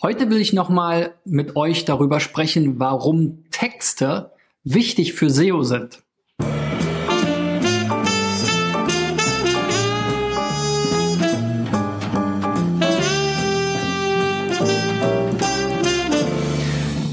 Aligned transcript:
Heute 0.00 0.30
will 0.30 0.40
ich 0.40 0.52
nochmal 0.52 1.16
mit 1.24 1.56
euch 1.56 1.84
darüber 1.84 2.20
sprechen, 2.20 2.78
warum 2.78 3.42
Texte 3.50 4.30
wichtig 4.62 5.14
für 5.14 5.28
SEO 5.28 5.64
sind. 5.64 6.04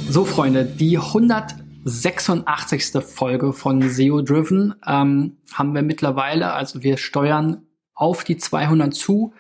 So, 0.08 0.26
Freunde, 0.26 0.66
die 0.66 1.00
186. 1.00 3.04
Folge 3.04 3.54
von 3.54 3.90
SEO 3.90 4.22
Driven 4.22 4.76
ähm, 4.86 5.38
haben 5.52 5.74
wir 5.74 5.82
mittlerweile. 5.82 6.54
Also 6.54 6.84
wir 6.84 6.98
steuern 6.98 7.64
auf 7.96 8.24
die 8.24 8.38
200 8.38 8.94
zu. 8.94 9.34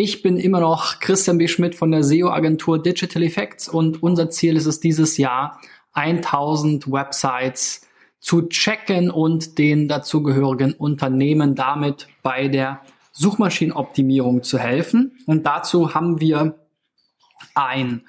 Ich 0.00 0.22
bin 0.22 0.36
immer 0.36 0.60
noch 0.60 1.00
Christian 1.00 1.38
B. 1.38 1.48
Schmidt 1.48 1.74
von 1.74 1.90
der 1.90 2.04
SEO-Agentur 2.04 2.80
Digital 2.80 3.24
Effects 3.24 3.68
und 3.68 4.00
unser 4.00 4.30
Ziel 4.30 4.54
ist 4.54 4.66
es 4.66 4.78
dieses 4.78 5.16
Jahr, 5.16 5.60
1000 5.94 6.86
Websites 6.86 7.84
zu 8.20 8.42
checken 8.42 9.10
und 9.10 9.58
den 9.58 9.88
dazugehörigen 9.88 10.74
Unternehmen 10.74 11.56
damit 11.56 12.06
bei 12.22 12.46
der 12.46 12.80
Suchmaschinenoptimierung 13.10 14.44
zu 14.44 14.60
helfen. 14.60 15.18
Und 15.26 15.44
dazu 15.46 15.94
haben 15.94 16.20
wir 16.20 16.56
ein 17.56 18.06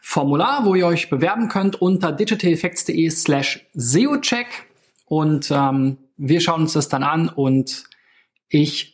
Formular, 0.00 0.64
wo 0.64 0.76
ihr 0.76 0.86
euch 0.86 1.10
bewerben 1.10 1.48
könnt 1.48 1.82
unter 1.82 2.12
digitaleffects.de 2.12 3.10
slash 3.10 3.66
SEOcheck 3.72 4.46
und 5.06 5.50
ähm, 5.50 5.98
wir 6.16 6.40
schauen 6.40 6.62
uns 6.62 6.74
das 6.74 6.88
dann 6.88 7.02
an 7.02 7.28
und 7.28 7.82
ich 8.48 8.93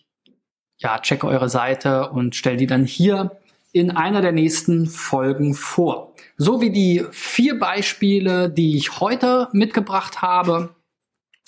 ja, 0.81 0.99
checke 0.99 1.27
eure 1.27 1.49
Seite 1.49 2.11
und 2.11 2.35
stelle 2.35 2.57
die 2.57 2.67
dann 2.67 2.85
hier 2.85 3.39
in 3.73 3.91
einer 3.91 4.21
der 4.21 4.33
nächsten 4.33 4.87
Folgen 4.87 5.55
vor. 5.55 6.15
So 6.37 6.61
wie 6.61 6.71
die 6.71 7.05
vier 7.13 7.59
Beispiele, 7.59 8.51
die 8.51 8.77
ich 8.77 8.99
heute 8.99 9.49
mitgebracht 9.53 10.23
habe. 10.23 10.75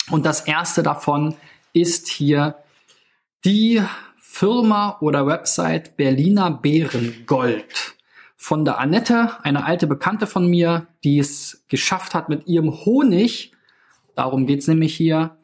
Und 0.09 0.25
das 0.25 0.41
erste 0.41 0.83
davon 0.83 1.35
ist 1.73 2.07
hier 2.07 2.55
die 3.43 3.81
Firma 4.19 4.97
oder 5.01 5.27
Website 5.27 5.97
Berliner 5.97 6.51
Bärengold 6.51 7.95
von 8.35 8.65
der 8.65 8.77
Annette, 8.77 9.37
eine 9.43 9.65
alte 9.65 9.87
Bekannte 9.87 10.27
von 10.27 10.47
mir, 10.47 10.87
die 11.03 11.17
es 11.17 11.63
geschafft 11.69 12.13
hat 12.13 12.29
mit 12.29 12.47
ihrem 12.47 12.71
Honig, 12.85 13.53
darum 14.15 14.45
geht's 14.45 14.67
nämlich 14.67 14.95
hier, 14.95 15.37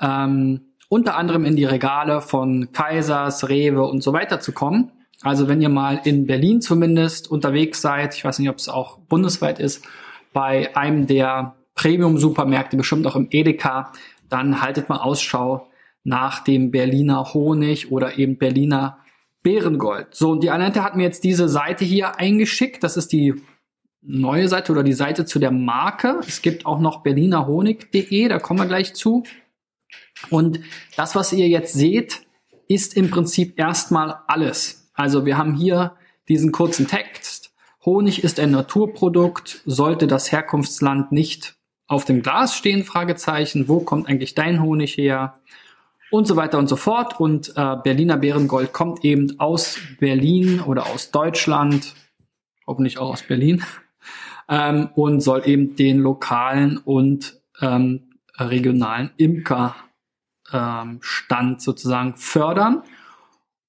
ähm, 0.00 0.72
unter 0.88 1.16
anderem 1.16 1.44
in 1.44 1.56
die 1.56 1.64
Regale 1.64 2.20
von 2.20 2.72
Kaisers, 2.72 3.48
Rewe 3.48 3.84
und 3.84 4.02
so 4.02 4.12
weiter 4.12 4.40
zu 4.40 4.52
kommen. 4.52 4.92
Also 5.22 5.48
wenn 5.48 5.60
ihr 5.60 5.68
mal 5.68 6.00
in 6.04 6.26
Berlin 6.26 6.60
zumindest 6.60 7.30
unterwegs 7.30 7.80
seid, 7.80 8.14
ich 8.14 8.24
weiß 8.24 8.38
nicht, 8.38 8.50
ob 8.50 8.56
es 8.56 8.68
auch 8.68 8.98
bundesweit 8.98 9.58
ist, 9.58 9.84
bei 10.32 10.76
einem 10.76 11.06
der 11.06 11.54
Premium-Supermärkte, 11.74 12.76
bestimmt 12.76 13.06
auch 13.06 13.16
im 13.16 13.28
Edeka, 13.30 13.92
dann 14.28 14.60
haltet 14.60 14.88
mal 14.88 14.98
Ausschau 14.98 15.68
nach 16.04 16.44
dem 16.44 16.70
Berliner 16.70 17.34
Honig 17.34 17.90
oder 17.90 18.18
eben 18.18 18.38
Berliner 18.38 18.98
Bärengold. 19.42 20.14
So, 20.14 20.32
und 20.32 20.42
die 20.42 20.50
Annette 20.50 20.82
hat 20.82 20.96
mir 20.96 21.04
jetzt 21.04 21.24
diese 21.24 21.48
Seite 21.48 21.84
hier 21.84 22.18
eingeschickt. 22.18 22.82
Das 22.82 22.96
ist 22.96 23.12
die 23.12 23.34
neue 24.02 24.48
Seite 24.48 24.72
oder 24.72 24.82
die 24.82 24.92
Seite 24.92 25.24
zu 25.24 25.38
der 25.38 25.50
Marke. 25.50 26.20
Es 26.26 26.42
gibt 26.42 26.66
auch 26.66 26.80
noch 26.80 27.02
berlinerhonig.de, 27.02 28.28
da 28.28 28.38
kommen 28.38 28.60
wir 28.60 28.66
gleich 28.66 28.94
zu. 28.94 29.24
Und 30.30 30.60
das, 30.96 31.14
was 31.14 31.32
ihr 31.32 31.48
jetzt 31.48 31.74
seht, 31.74 32.22
ist 32.68 32.96
im 32.96 33.10
Prinzip 33.10 33.58
erstmal 33.58 34.18
alles. 34.26 34.90
Also 34.94 35.26
wir 35.26 35.38
haben 35.38 35.54
hier 35.54 35.96
diesen 36.28 36.52
kurzen 36.52 36.88
Text. 36.88 37.52
Honig 37.84 38.24
ist 38.24 38.40
ein 38.40 38.50
Naturprodukt, 38.50 39.62
sollte 39.64 40.06
das 40.06 40.32
Herkunftsland 40.32 41.12
nicht 41.12 41.54
auf 41.86 42.04
dem 42.04 42.22
Glas 42.22 42.56
stehen, 42.56 42.82
Fragezeichen. 42.82 43.68
Wo 43.68 43.80
kommt 43.80 44.08
eigentlich 44.08 44.34
dein 44.34 44.60
Honig 44.60 44.96
her? 44.96 45.38
Und 46.10 46.26
so 46.26 46.36
weiter 46.36 46.58
und 46.58 46.68
so 46.68 46.76
fort. 46.76 47.20
Und 47.20 47.52
äh, 47.56 47.76
Berliner 47.82 48.16
Bärengold 48.16 48.72
kommt 48.72 49.04
eben 49.04 49.38
aus 49.38 49.78
Berlin 50.00 50.60
oder 50.60 50.86
aus 50.86 51.10
Deutschland, 51.10 51.94
hoffentlich 52.66 52.98
auch 52.98 53.10
aus 53.10 53.22
Berlin, 53.22 53.62
ähm, 54.48 54.88
und 54.94 55.20
soll 55.20 55.42
eben 55.46 55.76
den 55.76 55.98
lokalen 55.98 56.78
und 56.78 57.40
ähm, 57.60 58.18
regionalen 58.38 59.10
Imker 59.16 59.76
ähm, 60.52 60.98
Stand 61.00 61.60
sozusagen 61.60 62.16
fördern. 62.16 62.82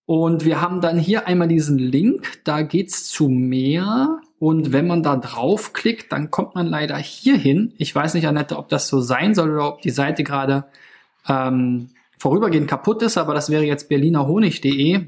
Und 0.05 0.45
wir 0.45 0.61
haben 0.61 0.79
dann 0.79 0.97
hier 0.97 1.27
einmal 1.27 1.49
diesen 1.49 1.77
Link, 1.77 2.39
da 2.45 2.61
geht's 2.61 3.09
zu 3.09 3.27
mehr. 3.27 4.21
Und 4.39 4.71
wenn 4.71 4.87
man 4.87 5.03
da 5.03 5.17
draufklickt, 5.17 6.11
dann 6.11 6.31
kommt 6.31 6.55
man 6.55 6.65
leider 6.65 6.95
hier 6.97 7.35
hin. 7.35 7.73
Ich 7.77 7.93
weiß 7.93 8.13
nicht, 8.13 8.27
Annette, 8.27 8.57
ob 8.57 8.69
das 8.69 8.87
so 8.87 9.01
sein 9.01 9.35
soll 9.35 9.51
oder 9.51 9.67
ob 9.67 9.81
die 9.81 9.89
Seite 9.89 10.23
gerade 10.23 10.65
ähm, 11.27 11.89
vorübergehend 12.17 12.69
kaputt 12.69 13.01
ist, 13.01 13.17
aber 13.17 13.33
das 13.33 13.49
wäre 13.49 13.63
jetzt 13.63 13.89
berlinerhonig.de, 13.89 15.07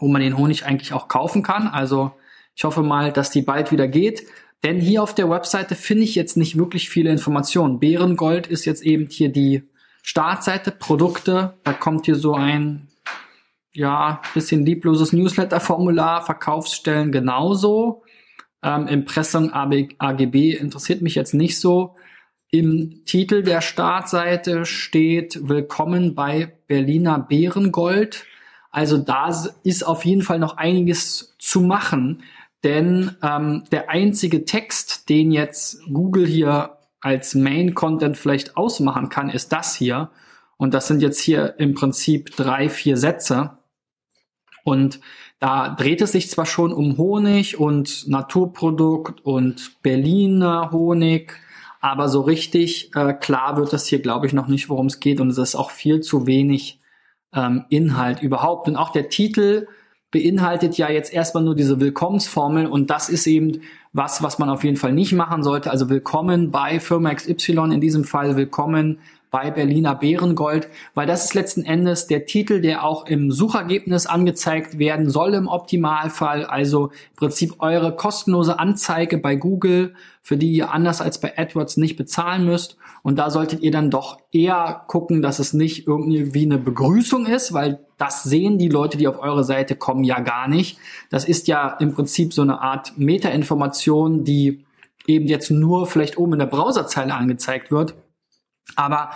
wo 0.00 0.08
man 0.08 0.20
den 0.20 0.36
Honig 0.36 0.66
eigentlich 0.66 0.92
auch 0.92 1.08
kaufen 1.08 1.42
kann. 1.42 1.66
Also 1.66 2.12
ich 2.54 2.64
hoffe 2.64 2.82
mal, 2.82 3.12
dass 3.12 3.30
die 3.30 3.42
bald 3.42 3.72
wieder 3.72 3.88
geht. 3.88 4.26
Denn 4.62 4.80
hier 4.80 5.02
auf 5.02 5.14
der 5.14 5.30
Webseite 5.30 5.74
finde 5.74 6.04
ich 6.04 6.14
jetzt 6.14 6.36
nicht 6.36 6.58
wirklich 6.58 6.88
viele 6.88 7.10
Informationen. 7.10 7.80
Bärengold 7.80 8.46
ist 8.46 8.64
jetzt 8.64 8.82
eben 8.82 9.06
hier 9.06 9.30
die 9.30 9.62
Startseite, 10.06 10.70
Produkte, 10.70 11.54
da 11.64 11.72
kommt 11.72 12.04
hier 12.04 12.16
so 12.16 12.34
ein, 12.34 12.88
ja, 13.72 14.20
bisschen 14.34 14.66
liebloses 14.66 15.14
Newsletter-Formular, 15.14 16.20
Verkaufsstellen 16.20 17.10
genauso. 17.10 18.02
Ähm, 18.62 18.86
Impressum 18.86 19.50
AGB 19.54 20.52
interessiert 20.52 21.00
mich 21.00 21.14
jetzt 21.14 21.32
nicht 21.32 21.58
so. 21.58 21.96
Im 22.50 23.06
Titel 23.06 23.42
der 23.42 23.62
Startseite 23.62 24.66
steht 24.66 25.48
Willkommen 25.48 26.14
bei 26.14 26.52
Berliner 26.66 27.18
Bärengold. 27.18 28.26
Also 28.70 28.98
da 28.98 29.32
ist 29.62 29.86
auf 29.86 30.04
jeden 30.04 30.20
Fall 30.20 30.38
noch 30.38 30.58
einiges 30.58 31.34
zu 31.38 31.62
machen, 31.62 32.24
denn 32.62 33.16
ähm, 33.22 33.64
der 33.72 33.88
einzige 33.88 34.44
Text, 34.44 35.08
den 35.08 35.32
jetzt 35.32 35.82
Google 35.90 36.26
hier 36.26 36.76
als 37.04 37.34
Main 37.34 37.74
Content 37.74 38.16
vielleicht 38.16 38.56
ausmachen 38.56 39.10
kann, 39.10 39.28
ist 39.28 39.52
das 39.52 39.74
hier. 39.74 40.10
Und 40.56 40.72
das 40.72 40.86
sind 40.86 41.02
jetzt 41.02 41.20
hier 41.20 41.56
im 41.58 41.74
Prinzip 41.74 42.34
drei, 42.34 42.70
vier 42.70 42.96
Sätze. 42.96 43.58
Und 44.64 45.00
da 45.38 45.68
dreht 45.68 46.00
es 46.00 46.12
sich 46.12 46.30
zwar 46.30 46.46
schon 46.46 46.72
um 46.72 46.96
Honig 46.96 47.60
und 47.60 48.08
Naturprodukt 48.08 49.20
und 49.20 49.82
Berliner 49.82 50.70
Honig, 50.72 51.34
aber 51.82 52.08
so 52.08 52.22
richtig 52.22 52.90
äh, 52.96 53.12
klar 53.12 53.58
wird 53.58 53.74
das 53.74 53.86
hier, 53.86 54.00
glaube 54.00 54.26
ich, 54.26 54.32
noch 54.32 54.48
nicht, 54.48 54.70
worum 54.70 54.86
es 54.86 55.00
geht. 55.00 55.20
Und 55.20 55.28
es 55.28 55.36
ist 55.36 55.56
auch 55.56 55.70
viel 55.70 56.00
zu 56.00 56.26
wenig 56.26 56.80
ähm, 57.34 57.66
Inhalt 57.68 58.22
überhaupt. 58.22 58.66
Und 58.66 58.76
auch 58.76 58.90
der 58.90 59.10
Titel 59.10 59.66
beinhaltet 60.10 60.78
ja 60.78 60.88
jetzt 60.88 61.12
erstmal 61.12 61.42
nur 61.42 61.54
diese 61.54 61.80
Willkommensformel 61.80 62.66
und 62.66 62.88
das 62.88 63.08
ist 63.08 63.26
eben 63.26 63.60
was, 63.94 64.22
was 64.24 64.40
man 64.40 64.50
auf 64.50 64.64
jeden 64.64 64.76
Fall 64.76 64.92
nicht 64.92 65.12
machen 65.12 65.44
sollte. 65.44 65.70
Also 65.70 65.88
willkommen 65.88 66.50
bei 66.50 66.80
Firma 66.80 67.14
XY, 67.14 67.72
in 67.72 67.80
diesem 67.80 68.02
Fall 68.02 68.36
willkommen 68.36 68.98
bei 69.34 69.50
Berliner 69.50 69.96
Bärengold, 69.96 70.68
weil 70.94 71.08
das 71.08 71.24
ist 71.24 71.34
letzten 71.34 71.64
Endes 71.64 72.06
der 72.06 72.24
Titel, 72.24 72.60
der 72.60 72.84
auch 72.84 73.04
im 73.06 73.32
Suchergebnis 73.32 74.06
angezeigt 74.06 74.78
werden 74.78 75.10
soll 75.10 75.34
im 75.34 75.48
Optimalfall. 75.48 76.44
Also 76.44 76.86
im 76.86 77.16
Prinzip 77.16 77.54
eure 77.58 77.96
kostenlose 77.96 78.60
Anzeige 78.60 79.18
bei 79.18 79.34
Google, 79.34 79.94
für 80.22 80.36
die 80.36 80.52
ihr 80.52 80.70
anders 80.70 81.00
als 81.00 81.18
bei 81.18 81.36
AdWords 81.36 81.78
nicht 81.78 81.96
bezahlen 81.96 82.44
müsst. 82.44 82.76
Und 83.02 83.18
da 83.18 83.28
solltet 83.28 83.60
ihr 83.62 83.72
dann 83.72 83.90
doch 83.90 84.20
eher 84.30 84.84
gucken, 84.86 85.20
dass 85.20 85.40
es 85.40 85.52
nicht 85.52 85.88
irgendwie 85.88 86.44
eine 86.44 86.58
Begrüßung 86.58 87.26
ist, 87.26 87.52
weil 87.52 87.80
das 87.98 88.22
sehen 88.22 88.56
die 88.58 88.68
Leute, 88.68 88.98
die 88.98 89.08
auf 89.08 89.18
eure 89.18 89.42
Seite 89.42 89.74
kommen, 89.74 90.04
ja 90.04 90.20
gar 90.20 90.46
nicht. 90.46 90.78
Das 91.10 91.24
ist 91.24 91.48
ja 91.48 91.76
im 91.80 91.92
Prinzip 91.92 92.32
so 92.32 92.42
eine 92.42 92.60
Art 92.60 92.96
Metainformation, 92.98 94.22
die 94.22 94.64
eben 95.08 95.26
jetzt 95.26 95.50
nur 95.50 95.88
vielleicht 95.88 96.18
oben 96.18 96.34
in 96.34 96.38
der 96.38 96.46
Browserzeile 96.46 97.14
angezeigt 97.14 97.72
wird 97.72 97.96
aber 98.76 99.10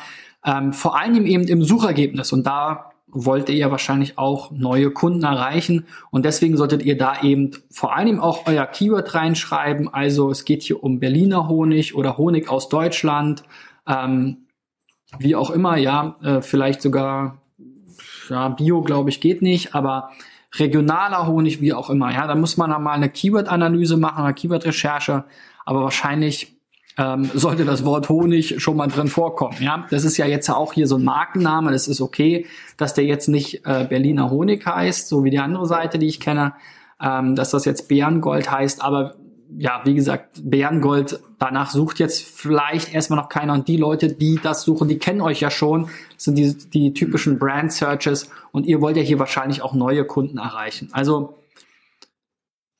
ähm, 0.45 0.73
vor 0.73 0.99
allem 0.99 1.27
eben 1.27 1.45
im 1.45 1.63
Suchergebnis. 1.63 2.33
Und 2.33 2.47
da 2.47 2.93
wollt 3.11 3.49
ihr 3.49 3.57
ja 3.57 3.71
wahrscheinlich 3.71 4.19
auch 4.19 4.51
neue 4.51 4.91
Kunden 4.91 5.25
erreichen. 5.25 5.87
Und 6.11 6.25
deswegen 6.25 6.57
solltet 6.57 6.83
ihr 6.83 6.97
da 6.97 7.23
eben 7.23 7.53
vor 7.71 7.97
allem 7.97 8.21
auch 8.21 8.47
euer 8.47 8.67
Keyword 8.67 9.15
reinschreiben. 9.15 9.93
Also 9.93 10.31
es 10.31 10.45
geht 10.45 10.63
hier 10.63 10.83
um 10.83 11.01
Berliner 11.01 11.49
Honig 11.49 11.95
oder 11.95 12.19
Honig 12.19 12.49
aus 12.51 12.69
Deutschland, 12.69 13.43
ähm, 13.87 14.49
wie 15.19 15.35
auch 15.35 15.51
immer, 15.51 15.79
ja, 15.79 16.17
äh, 16.23 16.43
vielleicht 16.43 16.83
sogar 16.83 17.39
ja, 18.29 18.49
Bio, 18.51 18.83
glaube 18.83 19.09
ich, 19.09 19.23
geht 19.23 19.41
nicht, 19.41 19.75
aber 19.75 20.11
regionaler 20.55 21.27
Honig, 21.27 21.63
wie 21.63 21.73
auch 21.73 21.89
immer, 21.89 22.13
ja, 22.13 22.27
da 22.27 22.35
muss 22.35 22.59
man 22.59 22.71
dann 22.71 22.83
mal 22.83 22.93
eine 22.93 23.09
Keyword-Analyse 23.09 23.97
machen, 23.97 24.25
eine 24.25 24.35
Keyword-Recherche, 24.35 25.25
aber 25.65 25.83
wahrscheinlich 25.83 26.58
ähm, 26.99 27.31
sollte 27.33 27.65
das 27.65 27.85
Wort 27.85 28.09
Honig 28.11 28.61
schon 28.61 28.77
mal 28.77 28.89
drin 28.89 29.09
vorkommen. 29.09 29.57
Ja, 29.61 29.87
das 29.91 30.05
ist 30.05 30.19
ja 30.19 30.27
jetzt 30.27 30.51
auch 30.51 30.75
hier 30.75 30.87
so 30.87 30.97
ein 30.97 31.05
Markenname. 31.05 31.71
Das 31.71 31.89
ist 31.89 32.01
okay, 32.01 32.45
dass 32.77 32.93
der 32.93 33.05
jetzt 33.05 33.29
nicht 33.29 33.65
äh, 33.65 33.87
Berliner 33.89 34.31
Honig 34.31 34.67
heißt, 34.67 35.09
so 35.09 35.25
wie 35.25 35.31
die 35.31 35.39
andere 35.39 35.67
Seite, 35.67 35.99
die 35.99 36.07
ich 36.09 36.21
kenne. 36.21 36.53
ähm, 37.01 37.35
dass 37.35 37.51
das 37.51 37.65
jetzt 37.65 37.89
Bärengold 37.89 38.51
heißt, 38.51 38.83
aber 38.83 39.15
ja, 39.57 39.81
wie 39.85 39.95
gesagt, 39.95 40.43
Bärengold, 40.43 41.21
danach 41.39 41.71
sucht 41.71 42.01
jetzt 42.01 42.23
vielleicht 42.23 42.93
erstmal 42.93 43.19
noch 43.19 43.31
keiner. 43.31 43.55
Und 43.55 43.67
die 43.67 43.79
Leute, 43.79 44.13
die 44.13 44.39
das 44.43 44.63
suchen, 44.63 44.89
die 44.89 44.99
kennen 44.99 45.23
euch 45.23 45.41
ja 45.41 45.51
schon. 45.51 45.89
Das 46.15 46.25
sind 46.25 46.37
die, 46.37 46.55
die 46.55 46.93
typischen 46.93 47.39
Brand 47.39 47.73
Searches. 47.73 48.31
Und 48.53 48.67
ihr 48.67 48.83
wollt 48.83 48.99
ja 48.99 49.03
hier 49.03 49.19
wahrscheinlich 49.19 49.63
auch 49.63 49.73
neue 49.73 50.05
Kunden 50.05 50.37
erreichen. 50.37 50.91
Also 50.93 51.35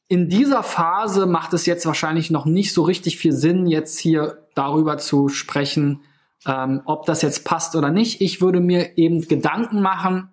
in 0.09 0.29
dieser 0.29 0.63
Phase 0.63 1.27
macht 1.27 1.53
es 1.53 1.67
jetzt 1.67 1.85
wahrscheinlich 1.85 2.31
noch 2.31 2.47
nicht 2.47 2.73
so 2.73 2.83
richtig 2.83 3.19
viel 3.19 3.33
Sinn, 3.33 3.67
jetzt 3.67 3.99
hier 3.99 4.49
darüber 4.55 4.97
zu 4.99 5.29
sprechen, 5.29 6.03
ähm, 6.47 6.81
ob 6.87 7.05
das 7.05 7.23
jetzt 7.23 7.45
passt 7.45 7.77
oder 7.77 7.91
nicht. 7.91 8.21
Ich 8.23 8.41
würde 8.41 8.61
mir 8.61 8.97
eben 8.97 9.21
Gedanken 9.29 9.83
machen 9.83 10.31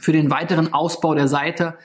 für 0.00 0.12
den 0.12 0.30
weiteren 0.30 0.72
Ausbau 0.72 1.14
der 1.14 1.28
Seite, 1.28 1.76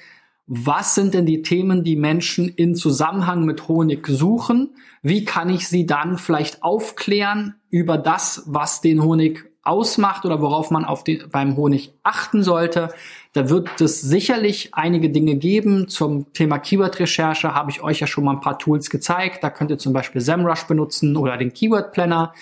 was 0.48 0.96
sind 0.96 1.13
denn 1.13 1.25
die 1.25 1.44
Themen, 1.44 1.84
die 1.84 1.96
Menschen 1.96 2.50
in 2.50 2.75
Zusammenhang 2.75 3.46
mit 3.46 3.68
Honig 3.68 4.06
suchen? 4.07 4.75
Wie 5.02 5.24
kann 5.24 5.50
ich 5.50 5.68
sie 5.68 5.86
dann 5.86 6.18
vielleicht 6.18 6.64
aufklären 6.64 7.56
über 7.69 7.98
das, 7.98 8.44
was 8.48 8.81
den 8.81 9.02
Honig 9.02 9.50
ausmacht 9.63 10.25
oder 10.25 10.42
worauf 10.42 10.72
man 10.72 10.86
auf 10.86 11.04
den, 11.04 11.24
beim 11.31 11.56
Honig 11.56 11.94
achten 12.04 12.44
sollte? 12.44 12.90
Da 13.34 13.50
wird 13.50 13.80
es 13.80 14.02
sicherlich 14.02 14.74
einige 14.74 15.10
Dinge 15.10 15.36
geben. 15.36 15.88
Zum 15.88 16.34
Thema 16.34 16.58
Keyword-Recherche 16.60 17.54
habe 17.54 17.72
ich 17.72 17.81
euch 17.81 18.00
ja 18.00 18.08
schon 18.08 18.24
mal 18.24 18.34
ein 18.34 18.42
paar 18.42 18.60
Tools 18.60 18.90
gezeigt. 18.90 19.44
Da 19.44 19.50
könnt 19.50 19.72
ihr 19.72 19.78
zum 19.78 19.94
Beispiel 19.94 20.22
SEMrush 20.22 20.63
benutzen 20.63 21.16
oder 21.16 21.38
den 21.38 21.54
Keyword 21.54 21.92
Planner. 21.94 22.34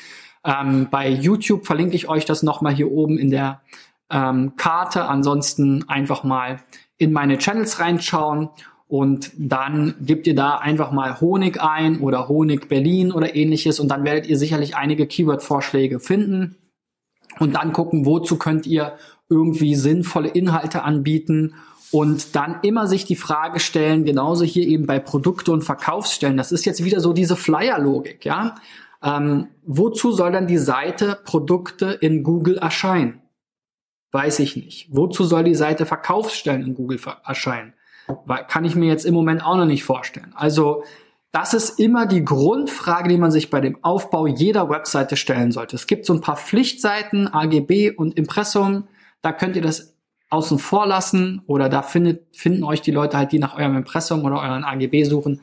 Ähm, 0.45 0.87
bei 0.89 1.09
YouTube 1.09 1.65
verlinke 1.65 1.95
ich 1.95 2.07
euch 2.07 2.25
das 2.25 2.43
nochmal 2.43 2.73
hier 2.73 2.91
oben 2.91 3.17
in 3.17 3.29
der 3.29 3.61
ähm, 4.09 4.53
Karte. 4.55 5.05
Ansonsten 5.05 5.87
einfach 5.89 6.23
mal 6.23 6.61
in 6.97 7.11
meine 7.11 7.37
Channels 7.37 7.79
reinschauen 7.79 8.49
und 8.87 9.31
dann 9.37 9.95
gebt 9.99 10.25
ihr 10.25 10.35
da 10.35 10.55
einfach 10.55 10.91
mal 10.91 11.19
Honig 11.19 11.61
ein 11.61 11.99
oder 11.99 12.27
Honig 12.29 12.69
Berlin 12.69 13.11
oder 13.11 13.35
ähnliches 13.35 13.79
und 13.79 13.89
dann 13.89 14.03
werdet 14.03 14.27
ihr 14.27 14.37
sicherlich 14.37 14.75
einige 14.75 15.05
Keyword-Vorschläge 15.05 15.99
finden 15.99 16.55
und 17.37 17.53
dann 17.53 17.73
gucken, 17.73 18.05
wozu 18.05 18.37
könnt 18.37 18.65
ihr 18.65 18.97
irgendwie 19.29 19.75
sinnvolle 19.75 20.29
Inhalte 20.29 20.83
anbieten 20.83 21.53
und 21.91 22.35
dann 22.35 22.59
immer 22.61 22.87
sich 22.87 23.05
die 23.05 23.15
Frage 23.15 23.59
stellen, 23.59 24.05
genauso 24.05 24.43
hier 24.43 24.67
eben 24.67 24.85
bei 24.85 24.99
Produkte 24.99 25.51
und 25.51 25.63
Verkaufsstellen, 25.63 26.37
das 26.37 26.51
ist 26.51 26.65
jetzt 26.65 26.83
wieder 26.83 26.99
so 26.99 27.13
diese 27.13 27.35
Flyer-Logik, 27.35 28.25
ja. 28.25 28.55
Ähm, 29.01 29.47
wozu 29.63 30.11
soll 30.11 30.31
dann 30.31 30.47
die 30.47 30.57
Seite 30.57 31.17
Produkte 31.23 31.85
in 31.85 32.23
Google 32.23 32.57
erscheinen? 32.57 33.21
Weiß 34.11 34.39
ich 34.39 34.55
nicht. 34.55 34.87
Wozu 34.91 35.23
soll 35.23 35.43
die 35.43 35.55
Seite 35.55 35.85
Verkaufsstellen 35.85 36.63
in 36.63 36.73
Google 36.73 36.99
erscheinen? 37.25 37.73
Kann 38.47 38.65
ich 38.65 38.75
mir 38.75 38.87
jetzt 38.87 39.05
im 39.05 39.13
Moment 39.13 39.45
auch 39.45 39.55
noch 39.55 39.65
nicht 39.65 39.83
vorstellen. 39.83 40.33
Also 40.35 40.83
das 41.31 41.53
ist 41.53 41.79
immer 41.79 42.07
die 42.07 42.25
Grundfrage, 42.25 43.09
die 43.09 43.17
man 43.17 43.31
sich 43.31 43.49
bei 43.49 43.61
dem 43.61 43.83
Aufbau 43.83 44.25
jeder 44.25 44.69
Webseite 44.69 45.15
stellen 45.15 45.51
sollte. 45.51 45.75
Es 45.75 45.85
gibt 45.85 46.05
so 46.05 46.13
ein 46.13 46.21
paar 46.21 46.37
Pflichtseiten, 46.37 47.27
AGB 47.27 47.91
und 47.91 48.17
Impressum. 48.17 48.87
Da 49.21 49.31
könnt 49.31 49.55
ihr 49.55 49.61
das 49.61 49.95
außen 50.31 50.57
vor 50.59 50.87
lassen 50.87 51.41
oder 51.45 51.69
da 51.69 51.81
findet, 51.81 52.35
finden 52.35 52.63
euch 52.63 52.81
die 52.81 52.91
Leute 52.91 53.17
halt, 53.17 53.31
die 53.31 53.39
nach 53.39 53.57
eurem 53.57 53.77
Impressum 53.77 54.23
oder 54.25 54.41
euren 54.41 54.63
AGB 54.63 55.03
suchen, 55.03 55.41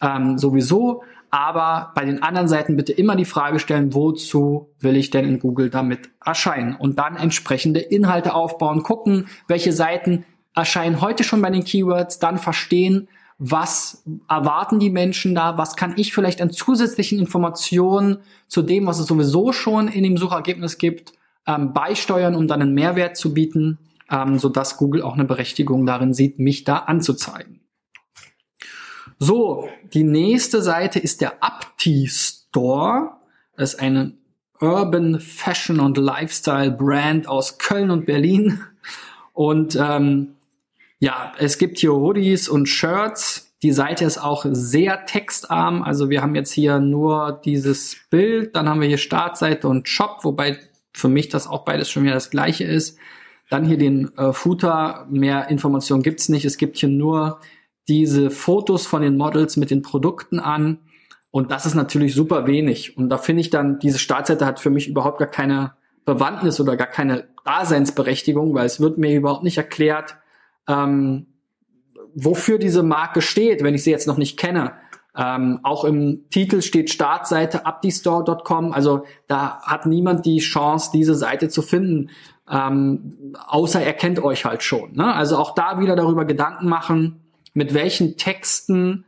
ähm, 0.00 0.38
sowieso. 0.38 1.02
Aber 1.30 1.92
bei 1.94 2.04
den 2.04 2.22
anderen 2.22 2.46
Seiten 2.46 2.76
bitte 2.76 2.92
immer 2.92 3.16
die 3.16 3.24
Frage 3.24 3.58
stellen, 3.58 3.94
wozu 3.94 4.70
will 4.78 4.96
ich 4.96 5.10
denn 5.10 5.24
in 5.24 5.40
Google 5.40 5.70
damit 5.70 6.10
erscheinen? 6.24 6.76
Und 6.76 6.98
dann 6.98 7.16
entsprechende 7.16 7.80
Inhalte 7.80 8.32
aufbauen, 8.34 8.84
gucken, 8.84 9.26
welche 9.48 9.72
Seiten 9.72 10.24
erscheinen 10.54 11.00
heute 11.00 11.24
schon 11.24 11.42
bei 11.42 11.50
den 11.50 11.64
Keywords, 11.64 12.20
dann 12.20 12.38
verstehen, 12.38 13.08
was 13.38 14.02
erwarten 14.28 14.78
die 14.78 14.90
Menschen 14.90 15.34
da, 15.34 15.58
was 15.58 15.76
kann 15.76 15.94
ich 15.96 16.14
vielleicht 16.14 16.40
an 16.40 16.50
zusätzlichen 16.50 17.18
Informationen 17.18 18.18
zu 18.48 18.62
dem, 18.62 18.86
was 18.86 18.98
es 18.98 19.06
sowieso 19.06 19.52
schon 19.52 19.88
in 19.88 20.04
dem 20.04 20.16
Suchergebnis 20.16 20.78
gibt, 20.78 21.12
ähm, 21.46 21.72
beisteuern, 21.72 22.34
um 22.34 22.48
dann 22.48 22.62
einen 22.62 22.74
Mehrwert 22.74 23.16
zu 23.16 23.34
bieten, 23.34 23.78
ähm, 24.10 24.38
sodass 24.38 24.78
Google 24.78 25.02
auch 25.02 25.14
eine 25.14 25.24
Berechtigung 25.24 25.84
darin 25.84 26.14
sieht, 26.14 26.38
mich 26.38 26.64
da 26.64 26.78
anzuzeigen. 26.78 27.60
So, 29.18 29.68
die 29.94 30.04
nächste 30.04 30.62
Seite 30.62 30.98
ist 30.98 31.20
der 31.20 31.42
Apti 31.42 32.08
Store. 32.08 33.12
Das 33.56 33.74
ist 33.74 33.80
eine 33.80 34.12
Urban 34.60 35.20
Fashion 35.20 35.80
und 35.80 35.98
Lifestyle 35.98 36.70
Brand 36.70 37.28
aus 37.28 37.58
Köln 37.58 37.90
und 37.90 38.06
Berlin. 38.06 38.60
Und 39.32 39.76
ähm, 39.80 40.35
ja, 40.98 41.32
es 41.38 41.58
gibt 41.58 41.78
hier 41.78 41.92
Hoodies 41.94 42.48
und 42.48 42.66
Shirts. 42.66 43.54
Die 43.62 43.72
Seite 43.72 44.04
ist 44.04 44.18
auch 44.18 44.46
sehr 44.48 45.06
textarm. 45.06 45.82
Also 45.82 46.10
wir 46.10 46.22
haben 46.22 46.34
jetzt 46.34 46.52
hier 46.52 46.78
nur 46.78 47.40
dieses 47.44 47.96
Bild, 48.10 48.54
dann 48.54 48.68
haben 48.68 48.80
wir 48.80 48.88
hier 48.88 48.98
Startseite 48.98 49.68
und 49.68 49.88
Shop, 49.88 50.20
wobei 50.22 50.58
für 50.92 51.08
mich 51.08 51.28
das 51.28 51.46
auch 51.46 51.64
beides 51.64 51.90
schon 51.90 52.04
wieder 52.04 52.14
das 52.14 52.30
gleiche 52.30 52.64
ist. 52.64 52.98
Dann 53.50 53.64
hier 53.64 53.78
den 53.78 54.16
äh, 54.16 54.32
Footer. 54.32 55.06
Mehr 55.10 55.48
Informationen 55.48 56.02
gibt's 56.02 56.28
nicht. 56.28 56.44
Es 56.44 56.56
gibt 56.56 56.78
hier 56.78 56.88
nur 56.88 57.40
diese 57.88 58.30
Fotos 58.30 58.86
von 58.86 59.02
den 59.02 59.16
Models 59.16 59.56
mit 59.56 59.70
den 59.70 59.82
Produkten 59.82 60.40
an. 60.40 60.78
Und 61.30 61.50
das 61.50 61.66
ist 61.66 61.74
natürlich 61.74 62.14
super 62.14 62.46
wenig. 62.46 62.96
Und 62.96 63.10
da 63.10 63.18
finde 63.18 63.42
ich 63.42 63.50
dann, 63.50 63.78
diese 63.78 63.98
Startseite 63.98 64.46
hat 64.46 64.58
für 64.58 64.70
mich 64.70 64.88
überhaupt 64.88 65.18
gar 65.18 65.28
keine 65.28 65.74
Bewandtnis 66.04 66.60
oder 66.60 66.76
gar 66.76 66.86
keine 66.86 67.28
Daseinsberechtigung, 67.44 68.54
weil 68.54 68.66
es 68.66 68.80
wird 68.80 68.96
mir 68.98 69.14
überhaupt 69.14 69.44
nicht 69.44 69.58
erklärt, 69.58 70.16
ähm, 70.68 71.26
wofür 72.14 72.58
diese 72.58 72.82
Marke 72.82 73.20
steht, 73.20 73.62
wenn 73.62 73.74
ich 73.74 73.84
sie 73.84 73.90
jetzt 73.90 74.06
noch 74.06 74.16
nicht 74.16 74.38
kenne. 74.38 74.72
Ähm, 75.16 75.60
auch 75.62 75.84
im 75.84 76.28
Titel 76.30 76.60
steht 76.60 76.90
Startseite 76.90 77.64
abdistore.com. 77.64 78.72
Also 78.72 79.04
da 79.28 79.60
hat 79.62 79.86
niemand 79.86 80.26
die 80.26 80.38
Chance, 80.38 80.90
diese 80.92 81.14
Seite 81.14 81.48
zu 81.48 81.62
finden, 81.62 82.10
ähm, 82.50 83.34
außer 83.46 83.82
er 83.82 83.94
kennt 83.94 84.22
euch 84.22 84.44
halt 84.44 84.62
schon. 84.62 84.92
Ne? 84.94 85.14
Also 85.14 85.36
auch 85.38 85.54
da 85.54 85.80
wieder 85.80 85.96
darüber 85.96 86.24
Gedanken 86.24 86.68
machen, 86.68 87.20
mit 87.54 87.72
welchen 87.72 88.16
Texten 88.16 89.04